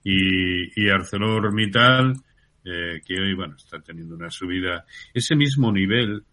Y, 0.02 0.82
y 0.84 0.90
ArcelorMittal, 0.90 2.12
eh, 2.64 3.00
que 3.06 3.20
hoy, 3.20 3.34
bueno, 3.34 3.54
está 3.54 3.78
teniendo 3.78 4.16
una 4.16 4.32
subida. 4.32 4.84
Ese 5.14 5.36
mismo 5.36 5.70
nivel 5.70 6.24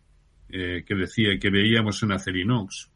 eh, 0.50 0.84
que 0.88 0.96
decía 0.96 1.38
que 1.40 1.52
veíamos 1.52 2.02
en 2.02 2.14
Acerinox, 2.14 2.91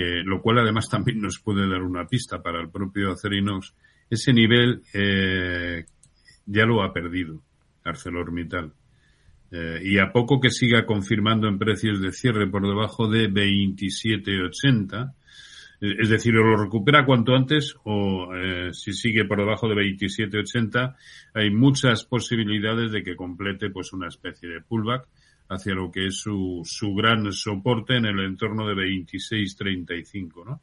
eh, 0.00 0.22
lo 0.24 0.40
cual 0.42 0.58
además 0.58 0.88
también 0.90 1.20
nos 1.20 1.38
puede 1.38 1.68
dar 1.68 1.82
una 1.82 2.06
pista 2.06 2.42
para 2.42 2.60
el 2.60 2.70
propio 2.70 3.12
Acerinox, 3.12 3.74
ese 4.10 4.32
nivel 4.32 4.82
eh, 4.92 5.84
ya 6.46 6.64
lo 6.64 6.82
ha 6.82 6.92
perdido 6.92 7.40
ArcelorMittal. 7.84 8.72
Eh, 9.50 9.80
y 9.84 9.98
a 9.98 10.10
poco 10.10 10.40
que 10.40 10.50
siga 10.50 10.84
confirmando 10.84 11.46
en 11.46 11.58
precios 11.58 12.00
de 12.00 12.10
cierre 12.10 12.48
por 12.48 12.66
debajo 12.66 13.08
de 13.08 13.30
27.80, 13.30 15.14
es 15.80 16.08
decir, 16.08 16.36
o 16.36 16.42
lo 16.42 16.56
recupera 16.56 17.04
cuanto 17.04 17.34
antes 17.34 17.76
o 17.84 18.34
eh, 18.34 18.70
si 18.72 18.92
sigue 18.92 19.26
por 19.26 19.38
debajo 19.38 19.68
de 19.68 19.74
27.80 19.74 20.96
hay 21.34 21.50
muchas 21.50 22.04
posibilidades 22.04 22.90
de 22.90 23.02
que 23.02 23.16
complete 23.16 23.70
pues 23.70 23.92
una 23.92 24.08
especie 24.08 24.48
de 24.48 24.60
pullback 24.60 25.06
hacia 25.54 25.74
lo 25.74 25.90
que 25.90 26.06
es 26.08 26.16
su, 26.16 26.62
su 26.64 26.94
gran 26.94 27.32
soporte 27.32 27.96
en 27.96 28.06
el 28.06 28.20
entorno 28.20 28.66
de 28.66 28.74
26.35, 28.74 30.44
¿no? 30.44 30.62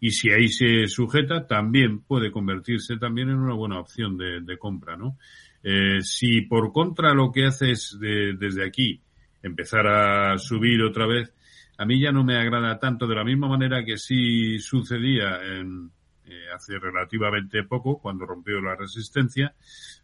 Y 0.00 0.12
si 0.12 0.30
ahí 0.30 0.48
se 0.48 0.86
sujeta, 0.86 1.46
también 1.46 2.00
puede 2.00 2.32
convertirse 2.32 2.96
también 2.96 3.28
en 3.28 3.36
una 3.36 3.54
buena 3.54 3.78
opción 3.78 4.16
de, 4.16 4.40
de 4.40 4.58
compra, 4.58 4.96
¿no? 4.96 5.18
Eh, 5.62 6.00
si 6.00 6.42
por 6.42 6.72
contra 6.72 7.12
lo 7.12 7.30
que 7.30 7.44
haces 7.44 7.98
desde 8.00 8.66
aquí 8.66 9.00
empezar 9.42 9.86
a 9.86 10.38
subir 10.38 10.82
otra 10.82 11.06
vez, 11.06 11.32
a 11.76 11.84
mí 11.84 12.00
ya 12.00 12.12
no 12.12 12.24
me 12.24 12.36
agrada 12.36 12.78
tanto 12.78 13.06
de 13.06 13.14
la 13.14 13.24
misma 13.24 13.48
manera 13.48 13.84
que 13.84 13.98
sí 13.98 14.58
sucedía 14.58 15.40
en, 15.42 15.90
eh, 16.30 16.46
hace 16.54 16.78
relativamente 16.78 17.64
poco, 17.64 17.98
cuando 17.98 18.24
rompió 18.24 18.60
la 18.60 18.76
resistencia, 18.76 19.52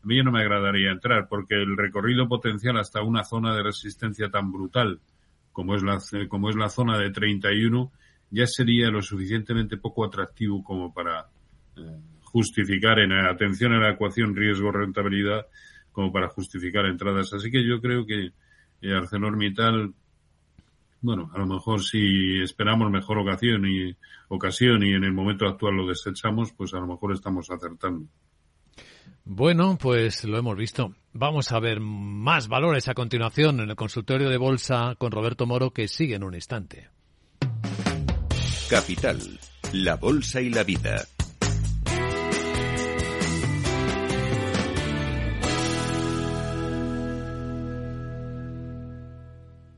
a 0.02 0.06
mí 0.06 0.16
ya 0.16 0.24
no 0.24 0.32
me 0.32 0.40
agradaría 0.40 0.90
entrar, 0.90 1.28
porque 1.28 1.54
el 1.54 1.76
recorrido 1.76 2.28
potencial 2.28 2.76
hasta 2.78 3.00
una 3.00 3.22
zona 3.22 3.54
de 3.54 3.62
resistencia 3.62 4.28
tan 4.28 4.50
brutal 4.50 5.00
como 5.52 5.74
es 5.74 5.82
la, 5.82 5.98
como 6.28 6.50
es 6.50 6.56
la 6.56 6.68
zona 6.68 6.98
de 6.98 7.10
31, 7.10 7.90
ya 8.30 8.46
sería 8.46 8.90
lo 8.90 9.00
suficientemente 9.00 9.78
poco 9.78 10.04
atractivo 10.04 10.62
como 10.62 10.92
para 10.92 11.28
eh, 11.76 11.96
justificar 12.24 12.98
en 12.98 13.12
atención 13.12 13.72
a 13.72 13.78
la 13.78 13.92
ecuación 13.92 14.36
riesgo-rentabilidad 14.36 15.46
como 15.92 16.12
para 16.12 16.28
justificar 16.28 16.84
entradas. 16.84 17.32
Así 17.32 17.50
que 17.50 17.66
yo 17.66 17.80
creo 17.80 18.04
que 18.04 18.32
eh, 18.82 18.94
ArcelorMittal, 18.94 19.94
bueno, 21.00 21.30
a 21.34 21.38
lo 21.38 21.46
mejor 21.46 21.82
si 21.82 22.40
esperamos 22.40 22.90
mejor 22.90 23.18
ocasión 23.18 23.66
y 23.66 23.96
ocasión 24.28 24.82
y 24.82 24.92
en 24.92 25.04
el 25.04 25.12
momento 25.12 25.46
actual 25.46 25.76
lo 25.76 25.86
desechamos, 25.86 26.52
pues 26.52 26.74
a 26.74 26.78
lo 26.78 26.86
mejor 26.86 27.12
estamos 27.12 27.50
acertando. 27.50 28.06
Bueno, 29.24 29.76
pues 29.80 30.24
lo 30.24 30.38
hemos 30.38 30.56
visto. 30.56 30.94
Vamos 31.12 31.50
a 31.50 31.58
ver 31.58 31.80
más 31.80 32.46
valores 32.48 32.88
a 32.88 32.94
continuación 32.94 33.60
en 33.60 33.70
el 33.70 33.76
consultorio 33.76 34.28
de 34.28 34.36
bolsa 34.36 34.94
con 34.98 35.10
Roberto 35.10 35.46
Moro 35.46 35.72
que 35.72 35.88
sigue 35.88 36.14
en 36.14 36.22
un 36.22 36.34
instante. 36.34 36.90
Capital, 38.70 39.18
la 39.72 39.96
bolsa 39.96 40.40
y 40.40 40.50
la 40.50 40.62
vida. 40.62 41.06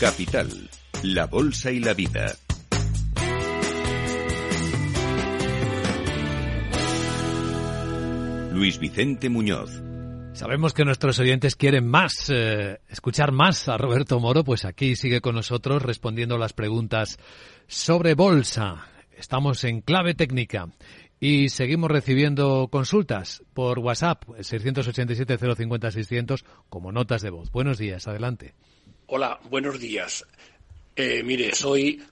Capital, 0.00 0.50
la 1.04 1.26
Bolsa 1.26 1.70
y 1.70 1.80
la 1.80 1.94
Vida. 1.94 2.26
Luis 8.52 8.78
Vicente 8.78 9.30
Muñoz. 9.30 9.70
Sabemos 10.34 10.74
que 10.74 10.84
nuestros 10.84 11.18
oyentes 11.18 11.56
quieren 11.56 11.88
más, 11.88 12.28
eh, 12.28 12.78
escuchar 12.90 13.32
más 13.32 13.70
a 13.70 13.78
Roberto 13.78 14.20
Moro, 14.20 14.44
pues 14.44 14.66
aquí 14.66 14.96
sigue 14.96 15.22
con 15.22 15.34
nosotros 15.34 15.82
respondiendo 15.82 16.36
las 16.36 16.52
preguntas 16.52 17.18
sobre 17.66 18.12
bolsa. 18.12 18.88
Estamos 19.16 19.64
en 19.64 19.80
clave 19.80 20.12
técnica 20.12 20.68
y 21.18 21.48
seguimos 21.48 21.90
recibiendo 21.90 22.68
consultas 22.70 23.42
por 23.54 23.78
WhatsApp 23.78 24.24
687 24.40 25.38
050 25.56 25.90
600 25.90 26.44
como 26.68 26.92
notas 26.92 27.22
de 27.22 27.30
voz. 27.30 27.50
Buenos 27.50 27.78
días, 27.78 28.06
adelante. 28.06 28.52
Hola, 29.08 29.38
buenos 29.48 29.78
días. 29.78 30.26
Eh, 30.96 31.22
mire, 31.22 31.54
soy 31.54 32.02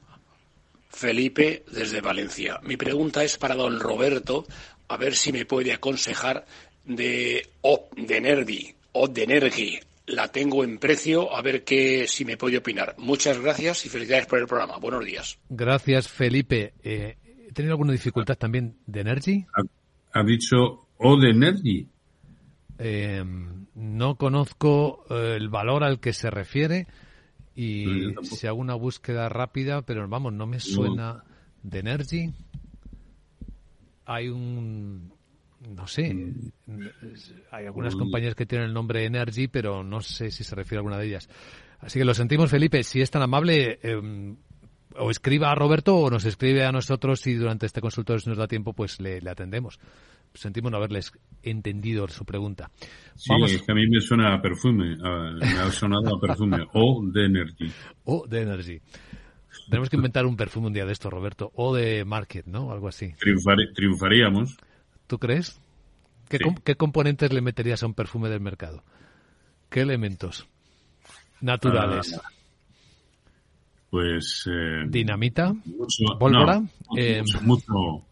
Felipe 0.90 1.64
desde 1.72 2.00
Valencia. 2.00 2.60
Mi 2.62 2.76
pregunta 2.76 3.24
es 3.24 3.36
para 3.36 3.56
don 3.56 3.80
Roberto, 3.80 4.46
a 4.86 4.96
ver 4.96 5.16
si 5.16 5.32
me 5.32 5.44
puede 5.44 5.72
aconsejar 5.72 6.46
de 6.84 7.48
O 7.62 7.88
de 7.96 8.16
Energy, 8.16 8.74
o 8.92 9.08
de 9.08 9.24
Energy. 9.24 9.80
La 10.06 10.28
tengo 10.28 10.62
en 10.62 10.78
precio, 10.78 11.34
a 11.34 11.42
ver 11.42 11.64
qué 11.64 12.06
si 12.06 12.24
me 12.24 12.36
puede 12.36 12.58
opinar. 12.58 12.94
Muchas 12.98 13.40
gracias 13.40 13.84
y 13.86 13.88
felicidades 13.88 14.26
por 14.26 14.38
el 14.38 14.46
programa. 14.46 14.76
Buenos 14.76 15.04
días. 15.04 15.36
Gracias, 15.48 16.06
Felipe. 16.06 16.74
Eh, 16.84 17.16
¿He 17.48 17.52
tenido 17.52 17.72
alguna 17.72 17.92
dificultad 17.92 18.36
también 18.36 18.76
de 18.86 19.00
Energy? 19.00 19.46
Ha, 20.12 20.22
dicho 20.22 20.86
O 20.98 21.18
de 21.18 21.30
Energy. 21.30 21.88
Eh, 22.78 23.24
no 23.74 24.16
conozco 24.16 25.04
eh, 25.10 25.36
el 25.36 25.48
valor 25.48 25.84
al 25.84 26.00
que 26.00 26.12
se 26.12 26.30
refiere 26.30 26.86
y 27.54 28.14
si 28.22 28.46
hago 28.46 28.58
una 28.58 28.74
búsqueda 28.74 29.28
rápida, 29.28 29.82
pero 29.82 30.08
vamos, 30.08 30.32
no 30.32 30.46
me 30.46 30.60
suena 30.60 31.24
de 31.62 31.78
Energy. 31.78 32.32
Hay 34.06 34.28
un, 34.28 35.12
no 35.68 35.86
sé, 35.86 36.12
mm. 36.12 36.82
hay 37.52 37.66
algunas 37.66 37.94
compañías 37.94 38.34
que 38.34 38.46
tienen 38.46 38.68
el 38.68 38.74
nombre 38.74 39.04
Energy, 39.04 39.48
pero 39.48 39.84
no 39.84 40.00
sé 40.00 40.30
si 40.30 40.42
se 40.42 40.54
refiere 40.54 40.78
a 40.78 40.80
alguna 40.80 40.98
de 40.98 41.06
ellas. 41.06 41.28
Así 41.78 41.98
que 41.98 42.04
lo 42.04 42.14
sentimos, 42.14 42.50
Felipe. 42.50 42.82
Si 42.82 43.00
es 43.00 43.10
tan 43.10 43.22
amable, 43.22 43.78
eh, 43.82 44.34
o 44.96 45.10
escriba 45.10 45.50
a 45.50 45.54
Roberto 45.54 45.96
o 45.96 46.10
nos 46.10 46.24
escribe 46.24 46.64
a 46.64 46.72
nosotros 46.72 47.26
y 47.26 47.34
durante 47.34 47.66
este 47.66 47.80
consultorio, 47.80 48.20
si 48.20 48.28
nos 48.28 48.38
da 48.38 48.48
tiempo, 48.48 48.72
pues 48.72 49.00
le 49.00 49.18
atendemos 49.28 49.78
sentimos 50.34 50.70
no 50.70 50.78
haberles 50.78 51.12
entendido 51.42 52.08
su 52.08 52.24
pregunta. 52.24 52.70
Sí, 53.14 53.32
es 53.44 53.62
que 53.62 53.72
a 53.72 53.74
mí 53.74 53.86
me 53.86 54.00
suena 54.00 54.34
a 54.34 54.42
perfume, 54.42 54.96
me 54.96 55.58
ha 55.58 55.70
sonado 55.70 56.16
a 56.16 56.20
perfume, 56.20 56.66
o 56.74 57.02
de 57.04 57.26
Energy. 57.26 57.72
O 58.04 58.26
de 58.26 58.42
Energy. 58.42 58.80
Tenemos 59.68 59.88
que 59.88 59.96
inventar 59.96 60.26
un 60.26 60.36
perfume 60.36 60.66
un 60.66 60.72
día 60.72 60.84
de 60.84 60.92
esto, 60.92 61.08
Roberto, 61.10 61.52
o 61.54 61.74
de 61.74 62.04
Market, 62.04 62.46
¿no? 62.46 62.72
Algo 62.72 62.88
así. 62.88 63.14
triunfaríamos. 63.74 64.56
¿Tú 65.06 65.18
crees? 65.18 65.60
¿Qué, 66.28 66.76
componentes 66.76 67.32
le 67.32 67.40
meterías 67.40 67.82
a 67.82 67.86
un 67.86 67.94
perfume 67.94 68.28
del 68.28 68.40
mercado? 68.40 68.82
¿Qué 69.70 69.80
elementos 69.80 70.48
naturales? 71.40 72.18
Ah, 72.18 72.28
pues... 73.90 74.44
Eh, 74.50 74.84
¿Dinamita? 74.88 75.52
Mucho, 75.52 76.18
¿Pólvora? 76.18 76.62
Eh, 76.96 77.22
mucho 77.42 78.04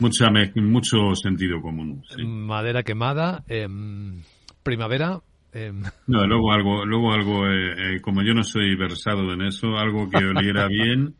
Mucha, 0.00 0.30
mucho 0.56 1.14
sentido 1.14 1.60
común. 1.60 2.02
Madera 2.24 2.82
quemada, 2.82 3.44
em, 3.46 4.22
primavera. 4.62 5.20
Em. 5.52 5.82
No, 6.06 6.26
luego 6.26 6.52
algo, 6.52 6.86
luego 6.86 7.12
algo 7.12 7.46
eh, 7.46 7.96
eh, 7.96 8.00
como 8.00 8.22
yo 8.22 8.32
no 8.32 8.42
soy 8.42 8.76
versado 8.76 9.32
en 9.32 9.42
eso, 9.42 9.76
algo 9.76 10.08
que 10.08 10.24
oliera 10.24 10.66
bien 10.68 11.16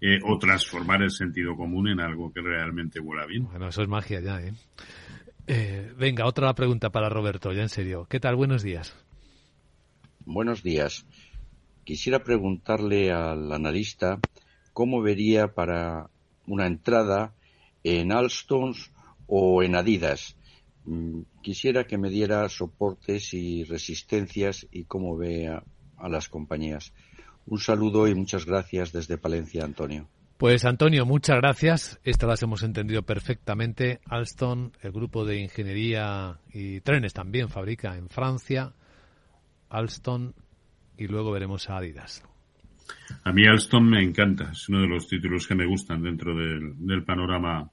eh, 0.00 0.18
o 0.24 0.38
transformar 0.38 1.02
el 1.02 1.10
sentido 1.10 1.56
común 1.56 1.88
en 1.88 2.00
algo 2.00 2.32
que 2.32 2.40
realmente 2.40 3.00
huela 3.00 3.26
bien. 3.26 3.44
Bueno, 3.44 3.68
eso 3.68 3.82
es 3.82 3.88
magia 3.88 4.20
ya, 4.20 4.40
¿eh? 4.40 4.54
venga, 5.98 6.24
otra 6.24 6.54
pregunta 6.54 6.90
para 6.90 7.10
Roberto, 7.10 7.52
ya 7.52 7.62
en 7.62 7.68
serio. 7.68 8.06
¿Qué 8.08 8.18
tal? 8.18 8.36
Buenos 8.36 8.62
días. 8.62 8.96
Buenos 10.24 10.62
días. 10.62 11.04
Quisiera 11.84 12.22
preguntarle 12.22 13.10
al 13.10 13.52
analista 13.52 14.20
cómo 14.72 15.02
vería 15.02 15.48
para 15.48 16.08
una 16.46 16.66
entrada 16.66 17.34
en 17.84 18.12
Alstom 18.12 18.74
o 19.26 19.62
en 19.62 19.74
Adidas. 19.74 20.36
Mm, 20.84 21.22
quisiera 21.42 21.84
que 21.84 21.98
me 21.98 22.10
diera 22.10 22.48
soportes 22.48 23.34
y 23.34 23.64
resistencias 23.64 24.66
y 24.70 24.84
cómo 24.84 25.16
ve 25.16 25.48
a, 25.48 25.62
las 26.08 26.28
compañías. 26.28 26.92
Un 27.46 27.60
saludo 27.60 28.08
y 28.08 28.14
muchas 28.14 28.44
gracias 28.44 28.92
desde 28.92 29.18
Palencia, 29.18 29.64
Antonio. 29.64 30.08
Pues 30.36 30.64
Antonio, 30.64 31.06
muchas 31.06 31.36
gracias. 31.36 32.00
Estas 32.02 32.28
las 32.28 32.42
hemos 32.42 32.64
entendido 32.64 33.02
perfectamente. 33.02 34.00
Alstom, 34.06 34.72
el 34.80 34.90
grupo 34.90 35.24
de 35.24 35.38
ingeniería 35.38 36.40
y 36.52 36.80
trenes 36.80 37.12
también 37.12 37.48
fabrica 37.48 37.96
en 37.96 38.08
Francia. 38.08 38.74
Alstom 39.68 40.32
y 40.96 41.06
luego 41.06 41.30
veremos 41.30 41.70
a 41.70 41.76
Adidas. 41.76 42.24
A 43.24 43.32
mí 43.32 43.46
Alstom 43.46 43.88
me 43.88 44.02
encanta, 44.02 44.50
es 44.52 44.68
uno 44.68 44.80
de 44.80 44.88
los 44.88 45.06
títulos 45.06 45.46
que 45.46 45.54
me 45.54 45.66
gustan 45.66 46.02
dentro 46.02 46.34
del, 46.34 47.04
panorama 47.04 47.70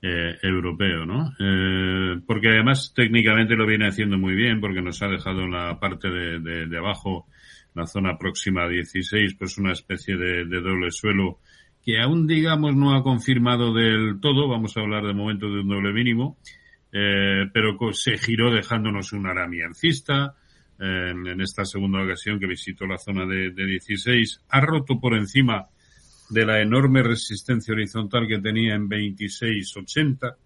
eh, 0.00 0.38
europeo, 0.42 1.04
¿no? 1.04 1.32
Eh, 1.38 2.20
porque 2.26 2.48
además 2.48 2.92
técnicamente 2.94 3.56
lo 3.56 3.66
viene 3.66 3.88
haciendo 3.88 4.16
muy 4.16 4.34
bien 4.34 4.60
porque 4.60 4.80
nos 4.80 5.02
ha 5.02 5.08
dejado 5.08 5.42
en 5.42 5.52
la 5.52 5.78
parte 5.78 6.08
de, 6.08 6.78
abajo, 6.78 7.26
la 7.74 7.86
zona 7.86 8.16
próxima 8.16 8.64
a 8.64 8.68
16, 8.68 9.34
pues 9.34 9.58
una 9.58 9.72
especie 9.72 10.16
de, 10.16 10.44
doble 10.44 10.90
suelo 10.90 11.40
que 11.84 12.00
aún 12.00 12.26
digamos 12.26 12.74
no 12.74 12.94
ha 12.94 13.02
confirmado 13.02 13.72
del 13.72 14.20
todo, 14.20 14.48
vamos 14.48 14.76
a 14.76 14.80
hablar 14.80 15.04
de 15.04 15.14
momento 15.14 15.46
de 15.50 15.60
un 15.60 15.68
doble 15.68 15.92
mínimo, 15.92 16.38
eh, 16.92 17.46
pero 17.52 17.76
se 17.92 18.18
giró 18.18 18.50
dejándonos 18.50 19.12
un 19.12 19.26
arami 19.26 19.62
alcista 19.62 20.34
eh, 20.80 21.10
en, 21.10 21.40
esta 21.40 21.64
segunda 21.64 22.02
ocasión 22.02 22.40
que 22.40 22.46
visitó 22.46 22.86
la 22.86 22.98
zona 22.98 23.26
de, 23.26 23.50
de 23.50 23.66
16, 23.66 24.40
ha 24.48 24.60
roto 24.60 24.98
por 24.98 25.14
encima 25.14 25.68
de 26.30 26.46
la 26.46 26.60
enorme 26.60 27.02
resistencia 27.02 27.74
horizontal 27.74 28.26
que 28.26 28.38
tenía 28.38 28.74
en 28.74 28.88
26.80 28.88 30.36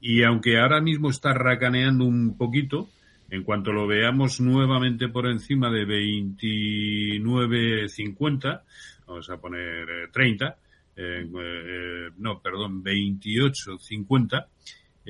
y 0.00 0.22
aunque 0.22 0.58
ahora 0.58 0.80
mismo 0.80 1.10
está 1.10 1.34
racaneando 1.34 2.04
un 2.04 2.36
poquito, 2.36 2.88
en 3.30 3.42
cuanto 3.42 3.72
lo 3.72 3.86
veamos 3.86 4.40
nuevamente 4.40 5.08
por 5.08 5.26
encima 5.26 5.70
de 5.70 5.86
29.50, 5.86 8.62
vamos 9.06 9.30
a 9.30 9.36
poner 9.38 10.10
30, 10.12 10.56
eh, 10.96 11.26
eh, 11.26 12.10
no, 12.16 12.40
perdón, 12.40 12.82
28.50, 12.82 14.46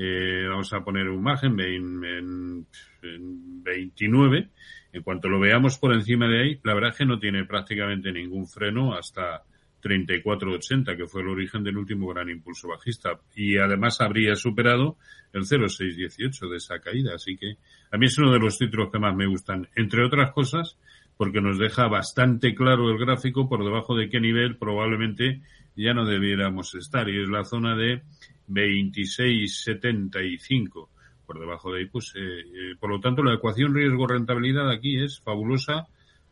eh, 0.01 0.47
vamos 0.49 0.73
a 0.73 0.85
poner 0.85 1.09
un 1.09 1.21
margen 1.21 1.59
en, 1.59 2.05
en, 2.05 2.67
en 3.03 3.63
29, 3.65 4.49
en 4.93 5.03
cuanto 5.03 5.29
lo 5.29 5.41
veamos 5.41 5.77
por 5.77 5.93
encima 5.93 6.29
de 6.29 6.41
ahí, 6.41 6.61
la 6.63 6.75
verdad 6.75 6.91
es 6.93 6.99
que 6.99 7.05
no 7.05 7.19
tiene 7.19 7.45
prácticamente 7.45 8.13
ningún 8.13 8.47
freno 8.47 8.95
hasta 8.95 9.43
34.80, 9.83 10.97
que 10.97 11.07
fue 11.07 11.23
el 11.23 11.29
origen 11.29 11.65
del 11.65 11.79
último 11.79 12.07
gran 12.09 12.31
impulso 12.31 12.69
bajista. 12.69 13.19
Y 13.35 13.59
además 13.59 14.01
habría 14.01 14.37
superado 14.37 14.97
el 15.33 15.43
0.618 15.43 16.49
de 16.49 16.57
esa 16.57 16.79
caída. 16.79 17.15
Así 17.17 17.37
que 17.37 17.57
a 17.91 17.99
mí 17.99 18.07
es 18.07 18.17
uno 18.19 18.33
de 18.33 18.39
los 18.39 18.57
títulos 18.57 18.91
que 18.93 19.01
más 19.01 19.17
me 19.17 19.27
gustan, 19.27 19.69
entre 19.75 20.05
otras 20.05 20.33
cosas, 20.33 20.79
porque 21.17 21.41
nos 21.41 21.59
deja 21.59 21.89
bastante 21.89 22.55
claro 22.55 22.89
el 22.89 22.99
gráfico 22.99 23.49
por 23.49 23.65
debajo 23.65 23.97
de 23.97 24.09
qué 24.09 24.21
nivel 24.21 24.57
probablemente 24.59 25.41
ya 25.75 25.93
no 25.93 26.07
debiéramos 26.07 26.75
estar. 26.77 27.09
Y 27.09 27.21
es 27.21 27.29
la 27.29 27.45
zona 27.45 27.77
de 27.77 28.03
26.75. 28.49 30.89
Por 31.27 31.39
debajo 31.39 31.73
de 31.73 31.81
ahí, 31.81 31.87
pues, 31.87 32.15
eh, 32.17 32.21
eh, 32.21 32.75
por 32.81 32.91
lo 32.91 33.01
tanto, 33.01 33.23
la 33.23 33.35
ecuación 33.35 33.75
riesgo-rentabilidad 33.75 34.71
aquí 34.71 35.03
es 35.03 35.21
fabulosa, 35.21 35.87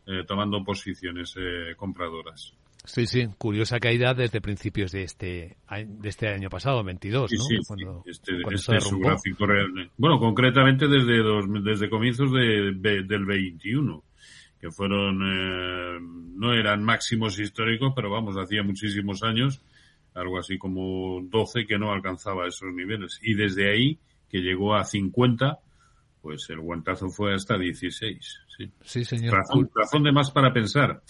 eh, 0.07 0.23
tomando 0.25 0.63
posiciones 0.63 1.35
eh, 1.37 1.75
compradoras. 1.75 2.55
Sí, 2.87 3.05
sí, 3.05 3.27
curiosa 3.37 3.81
caída 3.81 4.13
desde 4.13 4.39
principios 4.39 4.93
de 4.93 5.03
este 5.03 5.57
de 5.69 6.09
este 6.09 6.29
año 6.29 6.49
pasado, 6.49 6.85
22, 6.85 7.23
¿no? 7.23 7.27
Sí, 7.27 7.37
sí, 7.37 7.57
cuando, 7.67 8.03
este, 8.05 8.41
cuando 8.41 8.55
este 8.55 8.77
es 8.77 8.83
su 8.85 8.99
gráfico 8.99 9.45
real. 9.45 9.91
Bueno, 9.97 10.19
concretamente 10.19 10.87
desde 10.87 11.17
dos, 11.17 11.45
desde 11.65 11.89
comienzos 11.89 12.31
de, 12.31 12.71
de, 12.75 13.03
del 13.03 13.25
21, 13.25 14.03
que 14.61 14.71
fueron 14.71 15.21
eh, 15.21 15.99
no 15.99 16.53
eran 16.53 16.81
máximos 16.81 17.37
históricos, 17.39 17.91
pero 17.93 18.09
vamos, 18.09 18.37
hacía 18.37 18.63
muchísimos 18.63 19.21
años, 19.23 19.61
algo 20.17 20.39
así 20.39 20.57
como 20.57 21.21
12 21.21 21.65
que 21.65 21.77
no 21.77 21.91
alcanzaba 21.91 22.47
esos 22.47 22.73
niveles 22.73 23.19
y 23.21 23.35
desde 23.35 23.71
ahí 23.71 23.99
que 24.29 24.39
llegó 24.39 24.75
a 24.75 24.83
50, 24.83 25.59
pues 26.21 26.49
el 26.49 26.59
guantazo 26.59 27.09
fue 27.09 27.33
hasta 27.33 27.57
16, 27.57 28.39
sí. 28.57 28.71
Sí, 28.81 29.05
señor. 29.05 29.35
Razón, 29.35 29.69
razón 29.73 30.03
de 30.03 30.11
más 30.11 30.31
para 30.31 30.51
pensar 30.51 31.01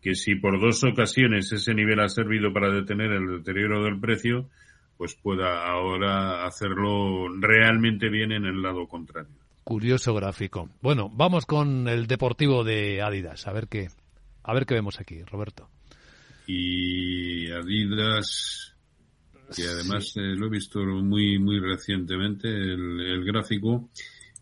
que 0.00 0.14
si 0.14 0.34
por 0.34 0.60
dos 0.60 0.82
ocasiones 0.84 1.50
ese 1.52 1.74
nivel 1.74 2.00
ha 2.00 2.08
servido 2.08 2.52
para 2.52 2.70
detener 2.70 3.12
el 3.12 3.38
deterioro 3.38 3.84
del 3.84 4.00
precio, 4.00 4.50
pues 4.96 5.14
pueda 5.14 5.66
ahora 5.66 6.46
hacerlo 6.46 7.28
realmente 7.40 8.08
bien 8.08 8.32
en 8.32 8.44
el 8.44 8.62
lado 8.62 8.86
contrario. 8.86 9.32
Curioso 9.64 10.14
gráfico. 10.14 10.68
Bueno, 10.82 11.10
vamos 11.10 11.46
con 11.46 11.88
el 11.88 12.06
deportivo 12.06 12.64
de 12.64 13.00
Adidas, 13.00 13.46
a 13.46 13.52
ver 13.52 13.66
qué, 13.66 13.88
a 14.42 14.52
ver 14.52 14.66
qué 14.66 14.74
vemos 14.74 15.00
aquí, 15.00 15.22
Roberto. 15.22 15.68
Y 16.46 17.50
Adidas, 17.50 18.74
que 19.54 19.62
además 19.64 20.10
sí. 20.12 20.20
eh, 20.20 20.34
lo 20.36 20.46
he 20.46 20.50
visto 20.50 20.80
muy, 20.80 21.38
muy 21.38 21.60
recientemente, 21.60 22.48
el, 22.48 23.00
el 23.00 23.24
gráfico. 23.24 23.88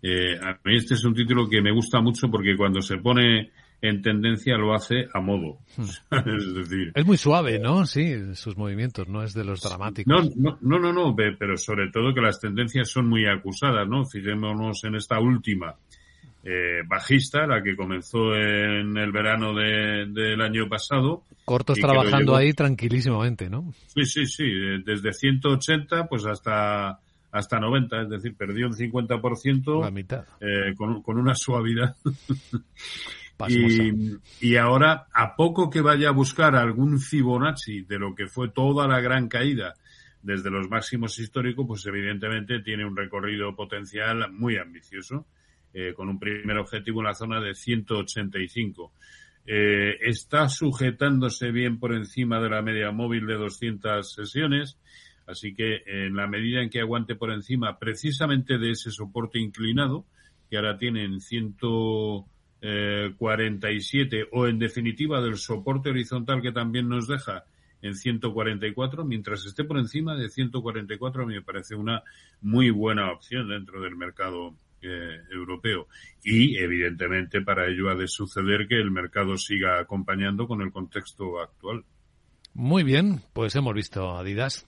Eh, 0.03 0.37
a 0.41 0.59
mí 0.65 0.77
este 0.77 0.95
es 0.95 1.05
un 1.05 1.15
título 1.15 1.49
que 1.49 1.63
me 1.63 1.73
gusta 1.73 2.01
mucho 2.01 2.29
porque 2.29 2.57
cuando 2.57 2.81
se 2.83 2.99
pone 2.99 3.53
en 3.81 4.01
tendencia 4.01 4.57
lo 4.57 4.75
hace 4.75 5.07
a 5.13 5.21
modo. 5.21 5.59
es 5.79 6.55
decir. 6.55 6.93
Es 6.95 7.05
muy 7.05 7.17
suave, 7.17 7.59
¿no? 7.59 7.85
Sí, 7.87 8.35
sus 8.35 8.57
movimientos, 8.57 9.09
no 9.09 9.23
es 9.23 9.35
de 9.35 9.45
los 9.45 9.61
dramáticos. 9.61 10.37
No, 10.37 10.59
no, 10.61 10.79
no, 10.79 10.93
no, 10.93 11.17
pero 11.17 11.57
sobre 11.57 11.91
todo 11.91 12.15
que 12.15 12.21
las 12.21 12.41
tendencias 12.41 12.89
son 12.89 13.09
muy 13.09 13.27
acusadas, 13.27 13.89
¿no? 13.89 14.05
Fijémonos 14.05 14.85
en 14.85 14.95
esta 14.95 15.21
última 15.21 15.75
eh, 16.45 16.83
bajista, 16.87 17.47
la 17.47 17.63
que 17.63 17.77
comenzó 17.77 18.35
en 18.35 18.97
el 18.97 19.13
verano 19.13 19.55
de, 19.55 20.07
del 20.07 20.41
año 20.41 20.69
pasado. 20.69 21.25
Cortos 21.45 21.79
trabajando 21.79 22.35
ahí 22.35 22.53
tranquilísimamente, 22.53 23.49
¿no? 23.49 23.73
Sí, 23.87 24.05
sí, 24.05 24.27
sí, 24.27 24.45
desde 24.85 25.13
180 25.13 26.09
pues 26.09 26.27
hasta 26.27 26.99
hasta 27.33 27.59
90, 27.59 28.03
es 28.03 28.11
decir, 28.11 28.37
perdió 28.37 28.67
un 28.67 28.75
50%. 28.75 29.81
La 29.81 29.91
mitad. 29.91 30.25
Eh, 30.39 30.75
con, 30.77 31.03
con 31.03 31.19
una 31.19 31.35
suavidad. 31.35 31.97
Y, 33.49 33.91
y, 34.41 34.57
ahora, 34.57 35.09
a 35.13 35.35
poco 35.35 35.69
que 35.69 35.81
vaya 35.81 36.11
a 36.11 36.13
buscar 36.13 36.55
algún 36.55 37.01
Fibonacci 37.01 37.83
de 37.83 37.99
lo 37.99 38.15
que 38.15 38.29
fue 38.29 38.51
toda 38.51 38.87
la 38.87 39.01
gran 39.01 39.27
caída 39.27 39.75
desde 40.23 40.51
los 40.51 40.69
máximos 40.69 41.19
históricos, 41.19 41.67
pues 41.67 41.85
evidentemente 41.87 42.61
tiene 42.61 42.87
un 42.87 42.97
recorrido 42.97 43.57
potencial 43.57 44.31
muy 44.31 44.59
ambicioso, 44.59 45.27
eh, 45.75 45.95
con 45.95 46.09
un 46.09 46.19
primer 46.19 46.59
objetivo 46.59 47.01
en 47.01 47.07
la 47.07 47.15
zona 47.15 47.41
de 47.41 47.55
185. 47.55 48.93
Eh, 49.47 49.97
está 50.03 50.49
sujetándose 50.49 51.51
bien 51.51 51.81
por 51.81 51.95
encima 51.95 52.41
de 52.41 52.51
la 52.51 52.63
media 52.63 52.93
móvil 52.93 53.27
de 53.27 53.35
200 53.35 54.13
sesiones, 54.13 54.79
así 55.27 55.55
que 55.55 55.83
en 55.87 56.15
la 56.15 56.27
medida 56.27 56.63
en 56.63 56.71
que 56.71 56.81
aguante 56.81 57.17
por 57.17 57.33
encima 57.33 57.79
precisamente 57.79 58.59
de 58.59 58.71
ese 58.71 58.91
soporte 58.91 59.41
inclinado, 59.41 60.07
que 60.49 60.57
ahora 60.57 60.77
tiene 60.77 61.05
en 61.05 61.21
100 61.21 61.57
eh, 62.61 63.15
47 63.19 64.29
o 64.31 64.47
en 64.47 64.59
definitiva 64.59 65.21
del 65.21 65.37
soporte 65.37 65.91
horizontal 65.91 66.41
que 66.41 66.53
también 66.53 66.89
nos 66.89 67.09
deja 67.09 67.45
en 67.81 67.97
144, 67.97 69.05
mientras 69.05 69.45
esté 69.45 69.65
por 69.65 69.79
encima 69.79 70.15
de 70.15 70.29
144 70.29 71.27
me 71.27 71.43
parece 71.43 71.75
una 71.75 72.03
muy 72.41 72.71
buena 72.71 73.11
opción 73.11 73.49
dentro 73.49 73.81
del 73.81 73.97
mercado 73.97 74.55
eh, 74.83 75.21
europeo. 75.31 75.87
Y 76.23 76.59
evidentemente 76.59 77.41
para 77.41 77.67
ello 77.67 77.91
ha 77.91 77.95
de 77.95 78.09
suceder 78.09 78.67
que 78.69 78.77
el 78.77 78.91
mercado 78.91 79.37
siga 79.37 79.79
acompañando 79.79 80.47
con 80.47 80.63
el 80.63 80.73
contexto 80.73 81.41
actual. 81.41 81.85
Muy 82.55 82.83
bien, 82.83 83.23
pues 83.33 83.55
hemos 83.57 83.75
visto 83.75 84.17
Adidas. 84.17 84.67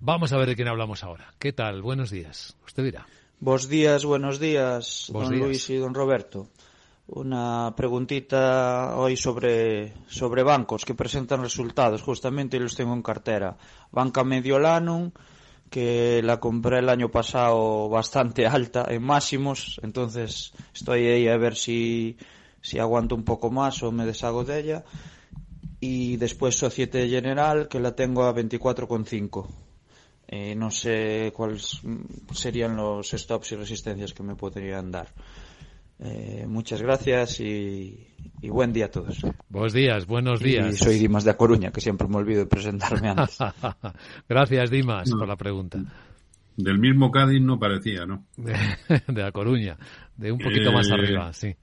Vamos 0.00 0.32
a 0.32 0.36
ver 0.36 0.48
de 0.48 0.56
quién 0.56 0.68
hablamos 0.68 1.04
ahora. 1.04 1.32
¿Qué 1.38 1.52
tal? 1.52 1.82
Buenos 1.82 2.10
días. 2.10 2.56
Usted 2.66 2.82
dirá. 2.82 3.06
Buenos 3.38 3.68
días, 3.68 4.04
buenos 4.04 4.38
días, 4.40 5.08
Bos 5.12 5.24
don 5.24 5.34
días. 5.34 5.46
Luis 5.46 5.70
y 5.70 5.76
don 5.76 5.94
Roberto. 5.94 6.48
Una 7.08 7.74
preguntita 7.76 8.96
hoy 8.96 9.16
sobre, 9.16 9.92
sobre 10.06 10.42
bancos 10.42 10.84
que 10.84 10.94
presentan 10.94 11.42
resultados, 11.42 12.02
justamente 12.02 12.58
los 12.58 12.74
tengo 12.74 12.94
en 12.94 13.02
cartera. 13.02 13.56
Banca 13.90 14.24
Mediolanum, 14.24 15.10
que 15.72 16.20
la 16.22 16.38
compré 16.38 16.80
el 16.80 16.90
año 16.90 17.10
pasado 17.10 17.88
bastante 17.88 18.46
alta 18.46 18.84
en 18.90 19.02
máximos, 19.02 19.80
entonces 19.82 20.52
estoy 20.74 21.06
ahí 21.06 21.28
a 21.28 21.38
ver 21.38 21.56
si, 21.56 22.18
si 22.60 22.78
aguanto 22.78 23.14
un 23.14 23.24
poco 23.24 23.50
más 23.50 23.82
o 23.82 23.90
me 23.90 24.04
deshago 24.04 24.44
de 24.44 24.60
ella. 24.60 24.84
Y 25.80 26.18
después 26.18 26.56
Societe 26.56 27.08
General, 27.08 27.68
que 27.68 27.80
la 27.80 27.96
tengo 27.96 28.24
a 28.24 28.34
24,5. 28.34 29.46
Eh, 30.28 30.54
no 30.54 30.70
sé 30.70 31.32
cuáles 31.34 31.80
serían 32.34 32.76
los 32.76 33.10
stops 33.10 33.52
y 33.52 33.56
resistencias 33.56 34.12
que 34.12 34.22
me 34.22 34.36
podrían 34.36 34.90
dar. 34.92 35.08
Eh, 35.98 36.46
muchas 36.48 36.82
gracias 36.82 37.40
y, 37.40 38.08
y, 38.40 38.48
buen 38.48 38.72
día 38.72 38.86
a 38.86 38.90
todos. 38.90 39.24
Buenos 39.48 39.72
días, 39.72 40.06
buenos 40.06 40.40
días. 40.40 40.74
Y 40.74 40.84
soy 40.84 40.98
Dimas 40.98 41.24
de 41.24 41.30
A 41.30 41.36
Coruña, 41.36 41.70
que 41.70 41.80
siempre 41.80 42.08
me 42.08 42.16
olvido 42.16 42.40
de 42.40 42.46
presentarme 42.46 43.10
antes. 43.10 43.38
gracias, 44.28 44.70
Dimas, 44.70 45.08
no. 45.10 45.18
por 45.18 45.28
la 45.28 45.36
pregunta. 45.36 45.78
Del 46.56 46.78
mismo 46.78 47.10
Cádiz 47.10 47.40
no 47.40 47.58
parecía, 47.58 48.04
¿no? 48.04 48.26
De, 48.36 48.54
de 49.12 49.22
A 49.22 49.32
Coruña, 49.32 49.76
de 50.16 50.32
un 50.32 50.38
poquito 50.38 50.70
eh, 50.70 50.74
más 50.74 50.90
arriba, 50.90 51.32
sí. 51.32 51.54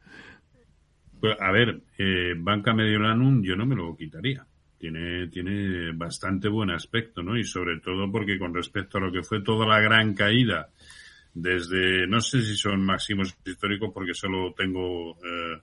Pues, 1.20 1.36
a 1.39 1.52
ver, 1.52 1.82
eh, 1.98 2.34
Banca 2.38 2.74
Mediolanum 2.74 3.44
yo 3.44 3.56
no 3.56 3.65
me 3.65 3.76
lo 3.76 3.96
quitaría. 3.96 4.46
Tiene, 4.78 5.28
tiene 5.28 5.92
bastante 5.92 6.48
buen 6.48 6.72
aspecto, 6.72 7.22
¿no? 7.22 7.38
Y 7.38 7.44
sobre 7.44 7.82
todo 7.82 8.10
porque 8.10 8.39
con 8.39 8.54
respecto 8.54 8.98
a 8.98 9.02
lo 9.02 9.12
que 9.12 9.24
fue 9.24 9.42
toda 9.42 9.68
la 9.68 9.82
gran 9.82 10.13
caída 10.13 10.70
desde, 11.41 12.06
no 12.08 12.19
sé 12.21 12.41
si 12.41 12.56
son 12.56 12.84
máximos 12.84 13.36
históricos 13.45 13.91
porque 13.93 14.13
solo 14.13 14.54
tengo 14.54 15.12
eh, 15.17 15.62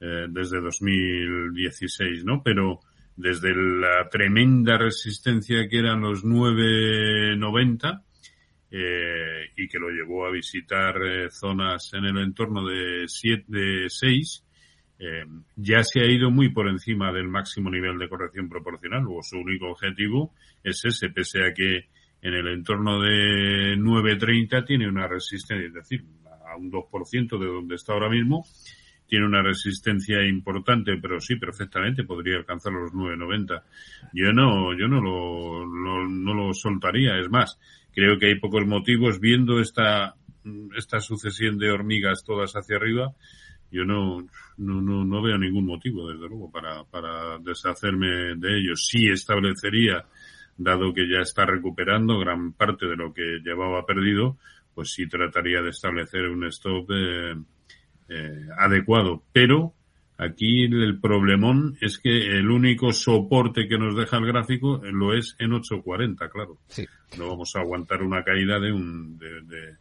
eh, 0.00 0.26
desde 0.28 0.60
2016, 0.60 2.24
¿no? 2.24 2.42
Pero 2.42 2.80
desde 3.16 3.54
la 3.54 4.08
tremenda 4.08 4.78
resistencia 4.78 5.68
que 5.68 5.78
eran 5.78 6.00
los 6.00 6.24
990 6.24 8.04
eh, 8.70 9.50
y 9.56 9.66
que 9.66 9.78
lo 9.78 9.88
llevó 9.88 10.26
a 10.26 10.30
visitar 10.30 10.94
eh, 11.02 11.30
zonas 11.30 11.90
en 11.94 12.04
el 12.04 12.18
entorno 12.18 12.66
de 12.66 13.04
7, 13.08 13.44
de 13.48 13.86
6, 13.88 14.44
eh, 15.00 15.24
ya 15.56 15.82
se 15.82 16.00
ha 16.00 16.06
ido 16.06 16.30
muy 16.30 16.50
por 16.50 16.68
encima 16.68 17.12
del 17.12 17.28
máximo 17.28 17.70
nivel 17.70 17.98
de 17.98 18.08
corrección 18.08 18.48
proporcional, 18.48 19.04
o 19.08 19.22
su 19.22 19.38
único 19.38 19.70
objetivo 19.70 20.34
es 20.62 20.84
ese, 20.84 21.08
pese 21.08 21.44
a 21.44 21.54
que 21.54 21.88
en 22.22 22.34
el 22.34 22.48
entorno 22.48 23.00
de 23.00 23.76
9.30 23.76 24.66
tiene 24.66 24.88
una 24.88 25.06
resistencia, 25.06 25.66
es 25.66 25.74
decir, 25.74 26.04
a 26.46 26.56
un 26.56 26.70
2% 26.70 27.38
de 27.38 27.46
donde 27.46 27.74
está 27.74 27.92
ahora 27.92 28.08
mismo, 28.08 28.44
tiene 29.06 29.26
una 29.26 29.42
resistencia 29.42 30.22
importante, 30.26 30.98
pero 31.00 31.20
sí, 31.20 31.36
perfectamente 31.36 32.04
podría 32.04 32.36
alcanzar 32.36 32.72
los 32.72 32.92
9.90. 32.92 33.62
Yo 34.12 34.32
no, 34.32 34.76
yo 34.76 34.86
no 34.88 35.00
lo, 35.00 35.66
no 35.66 36.34
lo 36.34 36.52
soltaría, 36.52 37.18
es 37.18 37.30
más, 37.30 37.58
creo 37.94 38.18
que 38.18 38.26
hay 38.26 38.38
pocos 38.38 38.66
motivos 38.66 39.18
viendo 39.18 39.60
esta, 39.60 40.14
esta 40.76 41.00
sucesión 41.00 41.58
de 41.58 41.70
hormigas 41.70 42.22
todas 42.24 42.52
hacia 42.52 42.76
arriba, 42.76 43.12
yo 43.70 43.84
no, 43.84 44.20
no, 44.56 44.80
no, 44.80 45.04
no 45.04 45.22
veo 45.22 45.36
ningún 45.36 45.66
motivo, 45.66 46.08
desde 46.08 46.28
luego, 46.28 46.50
para, 46.50 46.84
para 46.84 47.38
deshacerme 47.38 48.36
de 48.36 48.58
ellos. 48.58 48.86
Sí 48.86 49.08
establecería, 49.08 50.04
dado 50.58 50.92
que 50.92 51.08
ya 51.08 51.20
está 51.20 51.46
recuperando 51.46 52.18
gran 52.18 52.52
parte 52.52 52.86
de 52.86 52.96
lo 52.96 53.14
que 53.14 53.40
llevaba 53.42 53.86
perdido, 53.86 54.36
pues 54.74 54.92
sí 54.92 55.08
trataría 55.08 55.62
de 55.62 55.70
establecer 55.70 56.28
un 56.28 56.44
stop 56.46 56.90
eh, 56.90 57.34
eh, 58.08 58.46
adecuado. 58.58 59.22
Pero 59.32 59.72
aquí 60.18 60.64
el 60.64 61.00
problemón 61.00 61.78
es 61.80 61.98
que 61.98 62.38
el 62.38 62.50
único 62.50 62.92
soporte 62.92 63.68
que 63.68 63.78
nos 63.78 63.96
deja 63.96 64.18
el 64.18 64.26
gráfico 64.26 64.80
lo 64.84 65.14
es 65.14 65.36
en 65.38 65.52
8.40, 65.52 66.30
claro. 66.30 66.58
Sí. 66.66 66.86
No 67.16 67.28
vamos 67.28 67.54
a 67.56 67.60
aguantar 67.60 68.02
una 68.02 68.22
caída 68.24 68.58
de 68.58 68.72
un, 68.72 69.16
de, 69.18 69.42
de 69.42 69.76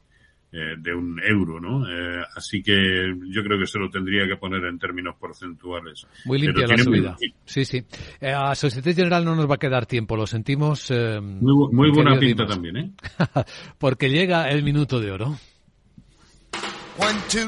eh, 0.60 0.76
de 0.76 0.92
un 0.92 1.22
euro, 1.24 1.60
¿no? 1.60 1.88
Eh, 1.88 2.24
así 2.36 2.64
que 2.64 2.74
yo 3.30 3.44
creo 3.44 3.60
que 3.60 3.68
se 3.68 3.78
lo 3.78 3.92
tendría 3.92 4.28
que 4.28 4.38
poner 4.38 4.64
en 4.66 4.80
términos 4.80 5.16
porcentuales. 5.20 6.08
Muy 6.26 6.40
limpia 6.40 6.66
la 6.66 6.78
subida. 6.80 7.16
Sí, 7.46 7.64
sí. 7.64 7.84
Eh, 8.20 8.34
a 8.34 8.56
Societe 8.56 8.96
General 8.96 9.24
no 9.24 9.36
nos 9.36 9.48
va 9.48 9.56
a 9.56 9.60
quedar 9.60 9.86
tiempo, 9.86 10.18
lo 10.18 10.26
sentimos. 10.26 10.92
muy, 11.22 11.72
muy 11.72 11.92
buena 11.92 12.18
pinta 12.18 12.48
también, 12.48 12.78
¿eh? 12.78 12.92
Porque 13.78 14.10
llega 14.10 14.50
el 14.50 14.64
minuto 14.64 15.00
de 15.00 15.12
oro. 15.12 15.38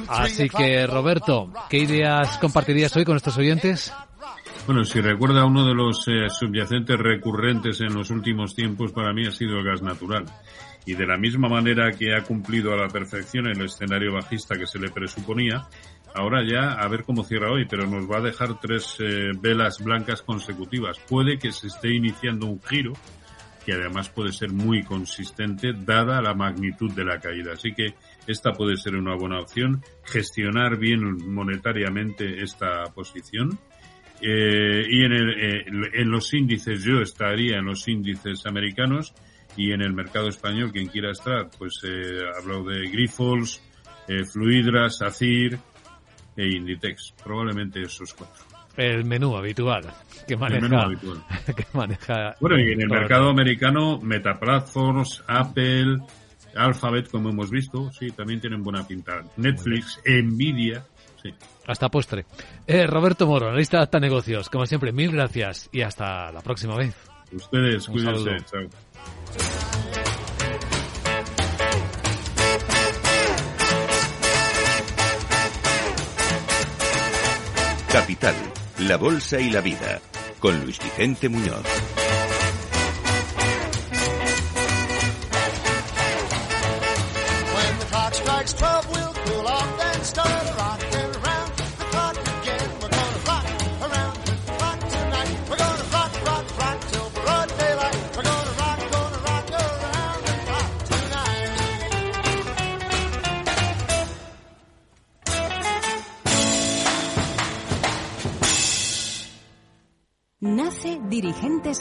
Así 0.07 0.47
que, 0.47 0.85
Roberto, 0.85 1.51
¿qué 1.67 1.79
ideas 1.79 2.37
compartirías 2.37 2.95
hoy 2.95 3.05
con 3.05 3.17
estos 3.17 3.35
oyentes? 3.39 3.91
Bueno, 4.65 4.83
si 4.85 5.01
recuerda, 5.01 5.45
uno 5.45 5.65
de 5.65 5.73
los 5.73 6.05
subyacentes 6.29 6.97
recurrentes 6.97 7.81
en 7.81 7.93
los 7.93 8.11
últimos 8.11 8.53
tiempos 8.55 8.91
para 8.91 9.13
mí 9.13 9.25
ha 9.25 9.31
sido 9.31 9.57
el 9.57 9.65
gas 9.65 9.81
natural 9.81 10.25
y 10.85 10.95
de 10.95 11.05
la 11.05 11.17
misma 11.17 11.49
manera 11.49 11.91
que 11.91 12.15
ha 12.15 12.23
cumplido 12.23 12.73
a 12.73 12.77
la 12.77 12.87
perfección 12.87 13.47
el 13.47 13.61
escenario 13.61 14.13
bajista 14.13 14.55
que 14.57 14.65
se 14.65 14.79
le 14.79 14.89
presuponía, 14.89 15.67
ahora 16.15 16.43
ya 16.43 16.73
a 16.73 16.87
ver 16.87 17.03
cómo 17.03 17.23
cierra 17.23 17.51
hoy, 17.51 17.65
pero 17.69 17.85
nos 17.87 18.09
va 18.09 18.17
a 18.17 18.21
dejar 18.21 18.59
tres 18.59 18.95
eh, 18.99 19.31
velas 19.39 19.83
blancas 19.83 20.21
consecutivas. 20.21 20.97
Puede 20.99 21.37
que 21.37 21.51
se 21.51 21.67
esté 21.67 21.93
iniciando 21.93 22.47
un 22.47 22.61
giro 22.61 22.93
que 23.65 23.73
además 23.73 24.09
puede 24.09 24.31
ser 24.31 24.51
muy 24.51 24.83
consistente 24.83 25.73
dada 25.73 26.21
la 26.21 26.33
magnitud 26.33 26.91
de 26.93 27.05
la 27.05 27.19
caída. 27.19 27.53
Así 27.53 27.73
que 27.73 27.93
esta 28.25 28.53
puede 28.53 28.77
ser 28.77 28.95
una 28.95 29.15
buena 29.15 29.39
opción, 29.39 29.83
gestionar 30.03 30.77
bien 30.77 31.31
monetariamente 31.31 32.41
esta 32.41 32.85
posición. 32.95 33.59
Eh, 34.21 34.85
y 34.89 35.05
en, 35.05 35.13
el, 35.13 35.29
eh, 35.29 35.65
en 35.93 36.11
los 36.11 36.33
índices, 36.33 36.83
yo 36.83 37.01
estaría 37.01 37.57
en 37.57 37.65
los 37.65 37.87
índices 37.87 38.45
americanos, 38.45 39.13
y 39.55 39.73
en 39.73 39.81
el 39.81 39.93
mercado 39.93 40.29
español 40.29 40.71
quien 40.71 40.87
quiera 40.87 41.11
estar, 41.11 41.49
pues 41.57 41.81
eh, 41.83 42.21
hablado 42.37 42.65
de 42.65 42.89
Grifols, 42.89 43.61
eh, 44.07 44.23
Fluidra, 44.23 44.89
SACIR 44.89 45.59
e 46.37 46.47
Inditex, 46.47 47.13
probablemente 47.23 47.81
esos 47.81 48.13
cuatro. 48.13 48.45
El 48.77 49.03
menú 49.03 49.35
habitual 49.35 49.83
que 50.25 50.37
maneja. 50.37 50.65
El 50.65 50.69
menú 50.69 50.81
habitual. 50.81 51.23
que 51.55 51.65
maneja 51.73 52.35
bueno, 52.39 52.57
y 52.57 52.71
en 52.71 52.81
el 52.81 52.89
mercado 52.89 53.29
americano, 53.29 53.99
Meta 53.99 54.39
Platforms, 54.39 55.23
Apple, 55.27 55.97
Alphabet, 56.55 57.09
como 57.09 57.29
hemos 57.29 57.49
visto, 57.49 57.91
sí, 57.91 58.11
también 58.11 58.39
tienen 58.39 58.63
buena 58.63 58.87
pinta. 58.87 59.23
Netflix, 59.37 59.99
Nvidia, 60.05 60.85
sí. 61.21 61.33
Hasta 61.67 61.89
postre. 61.89 62.25
Eh, 62.65 62.87
Roberto 62.87 63.27
Moro, 63.27 63.47
analista 63.47 63.85
de 63.85 63.99
negocios. 63.99 64.49
Como 64.49 64.65
siempre, 64.65 64.91
mil 64.91 65.11
gracias 65.11 65.69
y 65.71 65.81
hasta 65.81 66.31
la 66.31 66.41
próxima 66.41 66.75
vez. 66.75 66.95
Ustedes, 67.31 67.87
cuídense. 67.87 68.37
Chao. 68.45 68.67
Capital, 77.91 78.35
la 78.79 78.97
Bolsa 78.97 79.39
y 79.39 79.49
la 79.49 79.61
Vida, 79.61 79.99
con 80.39 80.59
Luis 80.61 80.79
Vicente 80.79 81.27
Muñoz. 81.27 81.65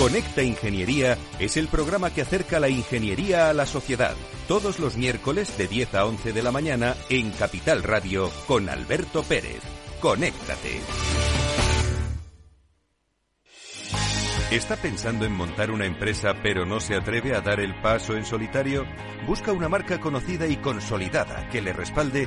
Conecta 0.00 0.42
Ingeniería 0.42 1.18
es 1.38 1.58
el 1.58 1.68
programa 1.68 2.08
que 2.08 2.22
acerca 2.22 2.58
la 2.58 2.70
ingeniería 2.70 3.50
a 3.50 3.52
la 3.52 3.66
sociedad. 3.66 4.16
Todos 4.48 4.78
los 4.78 4.96
miércoles 4.96 5.58
de 5.58 5.68
10 5.68 5.94
a 5.94 6.06
11 6.06 6.32
de 6.32 6.42
la 6.42 6.50
mañana 6.50 6.96
en 7.10 7.30
Capital 7.32 7.82
Radio 7.82 8.30
con 8.46 8.70
Alberto 8.70 9.22
Pérez. 9.22 9.60
Conéctate. 10.00 10.80
¿Está 14.50 14.76
pensando 14.76 15.26
en 15.26 15.32
montar 15.32 15.70
una 15.70 15.84
empresa 15.84 16.32
pero 16.42 16.64
no 16.64 16.80
se 16.80 16.96
atreve 16.96 17.36
a 17.36 17.42
dar 17.42 17.60
el 17.60 17.78
paso 17.82 18.16
en 18.16 18.24
solitario? 18.24 18.86
Busca 19.26 19.52
una 19.52 19.68
marca 19.68 20.00
conocida 20.00 20.46
y 20.46 20.56
consolidada 20.56 21.46
que 21.50 21.60
le 21.60 21.74
respalde 21.74 22.26